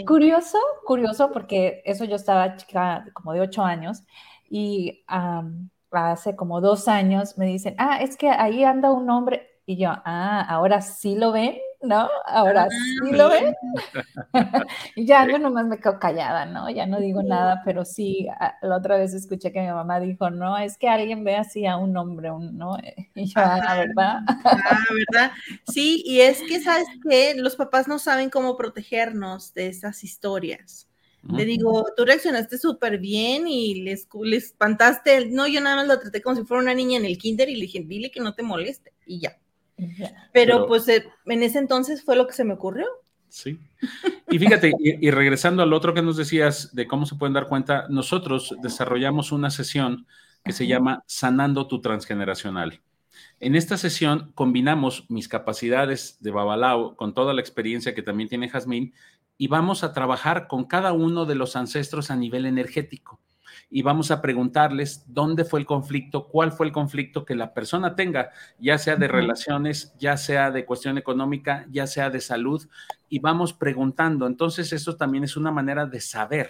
[0.05, 4.03] Curioso, curioso, porque eso yo estaba chica como de ocho años
[4.49, 5.03] y
[5.91, 9.47] hace como dos años me dicen, ah, es que ahí anda un hombre.
[9.65, 12.09] Y yo, ah, ahora sí lo ven, ¿no?
[12.25, 13.53] Ahora ah, sí lo ven.
[14.95, 16.69] y ya yo nomás me quedo callada, ¿no?
[16.69, 18.27] Ya no digo nada, pero sí,
[18.61, 21.77] la otra vez escuché que mi mamá dijo, no, es que alguien ve así a
[21.77, 22.77] un hombre, ¿no?
[23.15, 24.19] Y yo, ah, la verdad.
[24.45, 24.79] ah,
[25.11, 25.31] ¿verdad?
[25.67, 27.33] Sí, y es que, ¿sabes qué?
[27.35, 30.88] Los papás no saben cómo protegernos de esas historias.
[31.27, 35.27] Le digo, tú reaccionaste súper bien y le espantaste.
[35.27, 37.55] No, yo nada más lo traté como si fuera una niña en el kinder y
[37.55, 39.37] le dije, dile que no te moleste y ya.
[40.33, 42.85] Pero, pues eh, en ese entonces fue lo que se me ocurrió.
[43.29, 43.59] Sí.
[44.29, 47.85] Y fíjate, y, regresando al otro que nos decías de cómo se pueden dar cuenta,
[47.89, 50.07] nosotros desarrollamos una sesión
[50.43, 52.81] que se llama Sanando tu Transgeneracional.
[53.39, 58.49] En esta sesión combinamos mis capacidades de Babalao con toda la experiencia que también tiene
[58.49, 58.93] Jazmín
[59.39, 63.21] y vamos a trabajar con cada uno de los ancestros a nivel energético
[63.69, 67.95] y vamos a preguntarles dónde fue el conflicto, cuál fue el conflicto que la persona
[67.95, 72.67] tenga, ya sea de relaciones, ya sea de cuestión económica, ya sea de salud,
[73.07, 74.27] y vamos preguntando.
[74.27, 76.49] Entonces, eso también es una manera de saber.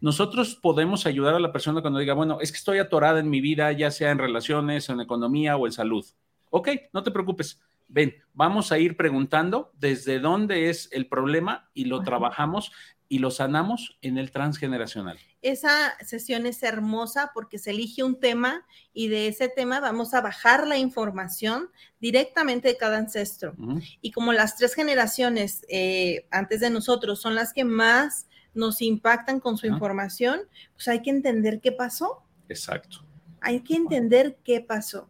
[0.00, 3.40] Nosotros podemos ayudar a la persona cuando diga, bueno, es que estoy atorada en mi
[3.40, 6.04] vida, ya sea en relaciones, en economía o en salud.
[6.50, 11.86] Ok, no te preocupes ven, vamos a ir preguntando desde dónde es el problema y
[11.86, 12.72] lo trabajamos
[13.08, 15.18] y lo sanamos en el transgeneracional.
[15.40, 20.20] Esa sesión es hermosa porque se elige un tema y de ese tema vamos a
[20.20, 21.70] bajar la información
[22.00, 23.54] directamente de cada ancestro.
[24.02, 29.40] Y como las tres generaciones eh, antes de nosotros son las que más nos impactan
[29.40, 30.40] con su información,
[30.74, 32.24] pues hay que entender qué pasó.
[32.48, 33.04] Exacto.
[33.40, 35.08] Hay que entender qué pasó.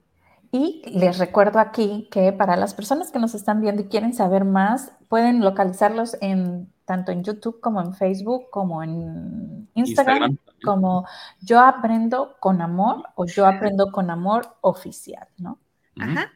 [0.50, 4.44] Y les recuerdo aquí que para las personas que nos están viendo y quieren saber
[4.44, 11.06] más, pueden localizarlos en tanto en YouTube como en Facebook, como en Instagram, como
[11.42, 15.58] Yo Aprendo con Amor o Yo Aprendo con Amor Oficial, ¿no?
[15.98, 16.32] Ajá.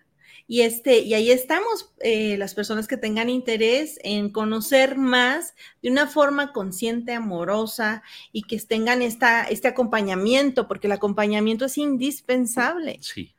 [0.47, 5.91] Y, este, y ahí estamos, eh, las personas que tengan interés en conocer más de
[5.91, 8.03] una forma consciente, amorosa
[8.33, 12.99] y que tengan esta, este acompañamiento, porque el acompañamiento es indispensable.
[13.01, 13.35] Sí.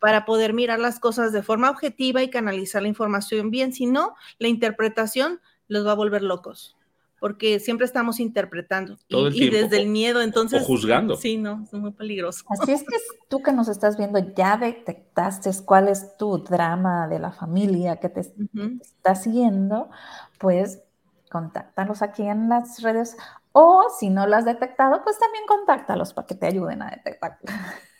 [0.00, 4.14] Para poder mirar las cosas de forma objetiva y canalizar la información bien, si no,
[4.38, 6.78] la interpretación los va a volver locos
[7.20, 10.62] porque siempre estamos interpretando y, desde el miedo, entonces.
[10.62, 11.16] O juzgando.
[11.16, 12.44] Sí, no, es muy peligroso.
[12.48, 12.96] Así es que
[13.28, 18.08] tú que nos estás viendo, ya detectaste cuál es tu drama de la familia que
[18.08, 19.90] te, está siguiendo,
[20.38, 20.82] pues
[21.30, 23.16] contáctalos aquí en las redes
[23.60, 27.38] o si no lo has detectado, pues también contáctalos para que te ayuden a detectar.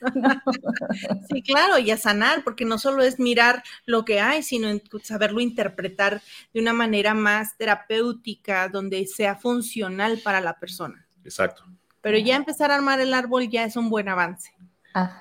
[1.29, 4.69] Sí, claro, y a sanar, porque no solo es mirar lo que hay, sino
[5.03, 6.23] saberlo interpretar
[6.55, 11.05] de una manera más terapéutica, donde sea funcional para la persona.
[11.25, 11.65] Exacto.
[12.01, 14.53] Pero ya empezar a armar el árbol ya es un buen avance.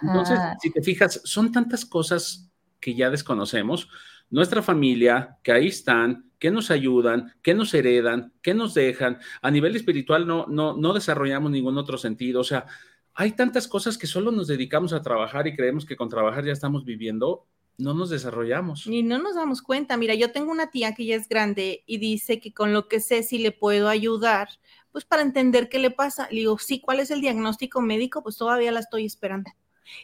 [0.04, 3.90] Entonces, si te fijas, son tantas cosas que ya desconocemos.
[4.30, 9.20] Nuestra familia, que ahí están, que nos ayudan, que nos heredan, que nos dejan.
[9.42, 12.42] A nivel espiritual no, no, no desarrollamos ningún otro sentido.
[12.42, 12.66] O sea,
[13.14, 16.52] hay tantas cosas que solo nos dedicamos a trabajar y creemos que con trabajar ya
[16.52, 17.48] estamos viviendo,
[17.78, 18.86] no nos desarrollamos.
[18.88, 19.98] Y no nos damos cuenta.
[19.98, 23.00] Mira, yo tengo una tía que ya es grande y dice que con lo que
[23.00, 24.50] sé si le puedo ayudar,
[24.92, 26.28] pues para entender qué le pasa.
[26.30, 28.24] Le digo, sí, ¿cuál es el diagnóstico médico?
[28.24, 29.52] Pues todavía la estoy esperando.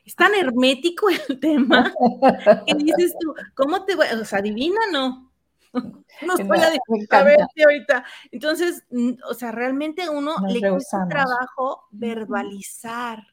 [0.06, 1.94] Es tan hermético el tema
[2.66, 4.08] que dices tú, ¿cómo te voy?
[4.20, 5.32] O sea, adivina, no.
[6.22, 6.60] No estoy
[7.10, 8.06] a, ver ahorita.
[8.32, 8.86] Entonces,
[9.28, 13.24] o sea, realmente uno le cuesta trabajo verbalizar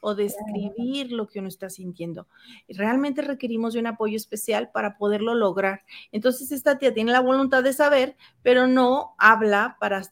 [0.00, 2.26] o describir lo que uno está sintiendo.
[2.68, 5.82] Realmente requerimos de un apoyo especial para poderlo lograr.
[6.12, 10.02] Entonces, esta tía tiene la voluntad de saber, pero no habla para,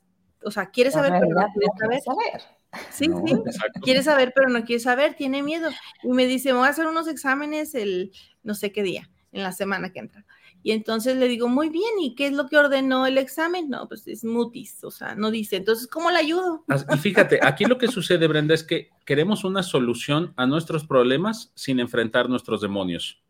[0.44, 1.46] o sea, quiere saber, pero no
[1.78, 2.57] quiere saber.
[2.90, 3.34] Sí, sí,
[3.82, 5.70] quiere saber, pero no quiere saber, tiene miedo.
[6.02, 8.12] Y me dice, voy a hacer unos exámenes el
[8.42, 10.24] no sé qué día, en la semana que entra.
[10.62, 13.70] Y entonces le digo, muy bien, ¿y qué es lo que ordenó el examen?
[13.70, 15.56] No, pues es mutis, o sea, no dice.
[15.56, 16.64] Entonces, ¿cómo le ayudo?
[16.92, 21.52] Y fíjate, aquí lo que sucede, Brenda, es que queremos una solución a nuestros problemas
[21.54, 23.22] sin enfrentar nuestros demonios.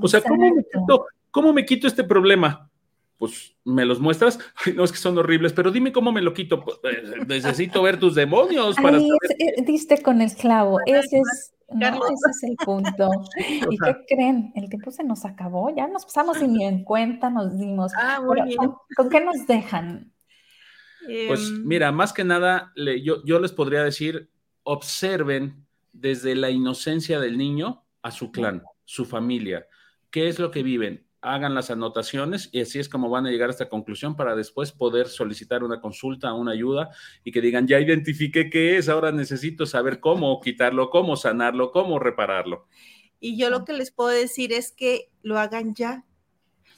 [0.00, 2.69] O sea, ¿cómo me, quito, ¿cómo me quito este problema?
[3.20, 4.38] Pues me los muestras.
[4.74, 6.64] no es que son horribles, pero dime cómo me lo quito.
[6.64, 10.78] Pues, eh, necesito ver tus demonios para Ahí eh, diste con el clavo.
[10.86, 13.10] Ese es, ese es el punto.
[13.70, 14.52] ¿Y qué creen?
[14.56, 15.72] El tiempo se nos acabó.
[15.76, 17.92] Ya nos pasamos y ni en cuenta nos dimos.
[17.94, 18.22] Ah,
[18.96, 20.14] ¿con, qué nos dejan?
[21.04, 24.30] Pues em, mira, más que nada, yo, yo les podría decir,
[24.62, 29.66] observen desde la inocencia del niño a su clan, su familia.
[30.10, 31.09] ¿Qué es lo que viven?
[31.22, 34.72] Hagan las anotaciones y así es como van a llegar a esta conclusión para después
[34.72, 36.90] poder solicitar una consulta, una ayuda
[37.24, 41.98] y que digan, ya identifiqué qué es, ahora necesito saber cómo quitarlo, cómo sanarlo, cómo
[41.98, 42.66] repararlo.
[43.20, 46.04] Y yo lo que les puedo decir es que lo hagan ya.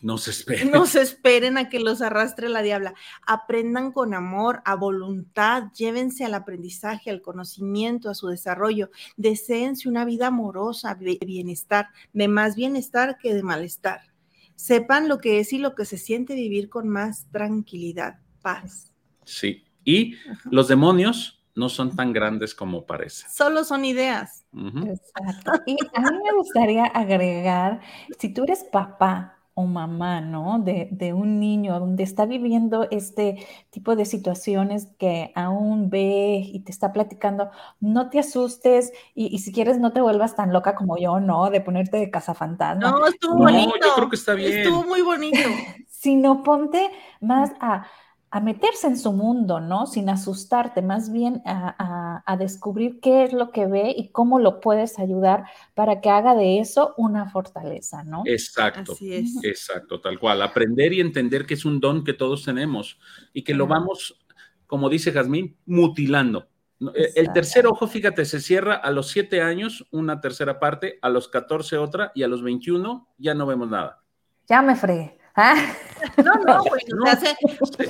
[0.00, 0.72] No se esperen.
[0.72, 2.94] No se esperen a que los arrastre la diabla.
[3.24, 8.90] Aprendan con amor, a voluntad, llévense al aprendizaje, al conocimiento, a su desarrollo.
[9.16, 14.11] Deseense una vida amorosa, de bienestar, de más bienestar que de malestar
[14.54, 18.92] sepan lo que es y lo que se siente vivir con más tranquilidad, paz.
[19.24, 20.14] Sí, y
[20.50, 23.26] los demonios no son tan grandes como parece.
[23.28, 24.44] Solo son ideas.
[24.54, 25.52] Exacto.
[25.66, 27.80] Y a mí me gustaría agregar,
[28.18, 30.58] si tú eres papá o mamá, ¿no?
[30.58, 36.60] De, de, un niño donde está viviendo este tipo de situaciones que aún ve y
[36.60, 37.50] te está platicando,
[37.80, 41.50] no te asustes y, si quieres no te vuelvas tan loca como yo, ¿no?
[41.50, 42.90] De ponerte de cazafantasma.
[42.90, 43.74] No, estuvo bonito.
[43.80, 44.52] yo creo que está bien.
[44.58, 45.38] Estuvo muy bonito.
[45.88, 46.90] Sino ponte
[47.20, 47.86] más a
[48.34, 49.86] a meterse en su mundo, ¿no?
[49.86, 54.98] Sin asustarte, más bien a, descubrir qué es lo que ve y cómo lo puedes
[54.98, 58.22] ayudar para que haga de eso una fortaleza, ¿no?
[58.24, 60.40] Exacto, exacto, tal cual.
[60.40, 62.98] Aprender y entender que es un don que todos tenemos
[63.34, 64.24] y que lo vamos,
[64.66, 66.48] como dice Jazmín, mutilando.
[66.94, 71.10] E, el tercer ojo, fíjate, se cierra a los siete años, una tercera parte, a
[71.10, 74.02] los 14 otra y a los 21 ya no vemos nada.
[74.48, 75.18] Ya me fregué.
[75.34, 75.74] Ah.
[76.22, 76.62] No, no,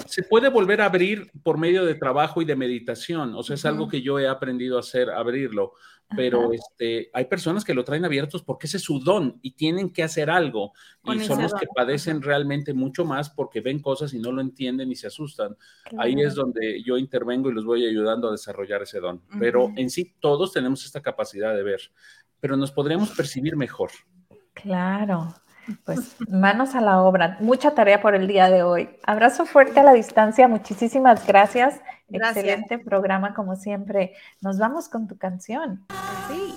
[0.06, 3.34] se, puede volver a abrir por medio de trabajo y de meditación.
[3.34, 5.72] O sea, es algo que yo he aprendido a hacer, abrirlo.
[6.14, 9.90] Pero este, hay personas que lo traen abiertos porque ese es su don y tienen
[9.90, 10.72] que hacer algo.
[11.04, 14.90] y son los que padecen realmente mucho más porque ven cosas y no lo entienden
[14.90, 15.56] y se asustan.
[15.96, 19.22] Ahí es donde yo intervengo y los voy ayudando a desarrollar ese don.
[19.38, 21.80] Pero en sí, todos tenemos esta capacidad de ver,
[22.40, 23.90] pero nos podríamos percibir mejor.
[24.52, 25.34] Claro.
[25.84, 27.36] Pues manos a la obra.
[27.40, 28.90] Mucha tarea por el día de hoy.
[29.04, 30.48] Abrazo fuerte a la distancia.
[30.48, 31.80] Muchísimas gracias.
[32.10, 34.14] Excelente programa como siempre.
[34.40, 35.84] Nos vamos con tu canción.
[36.28, 36.56] Sí.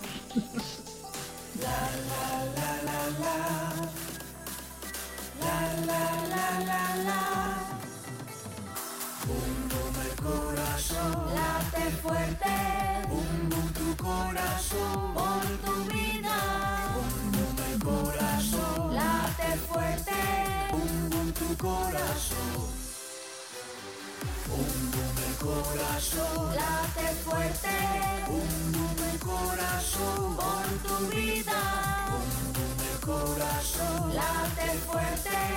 [5.86, 5.95] la
[6.66, 7.26] la la.
[9.28, 11.36] Bum bum el corazón.
[11.36, 12.53] Late fuerte.
[13.74, 15.14] Tu corazón.
[21.58, 22.68] Corazón.
[24.47, 24.91] Bum
[25.28, 26.56] el corazón.
[26.56, 27.70] Late fuerte.
[28.28, 30.36] Bum el corazón.
[30.36, 32.08] Por tu vida.
[32.12, 34.16] Bum el corazón.
[34.16, 35.45] Late fuerte.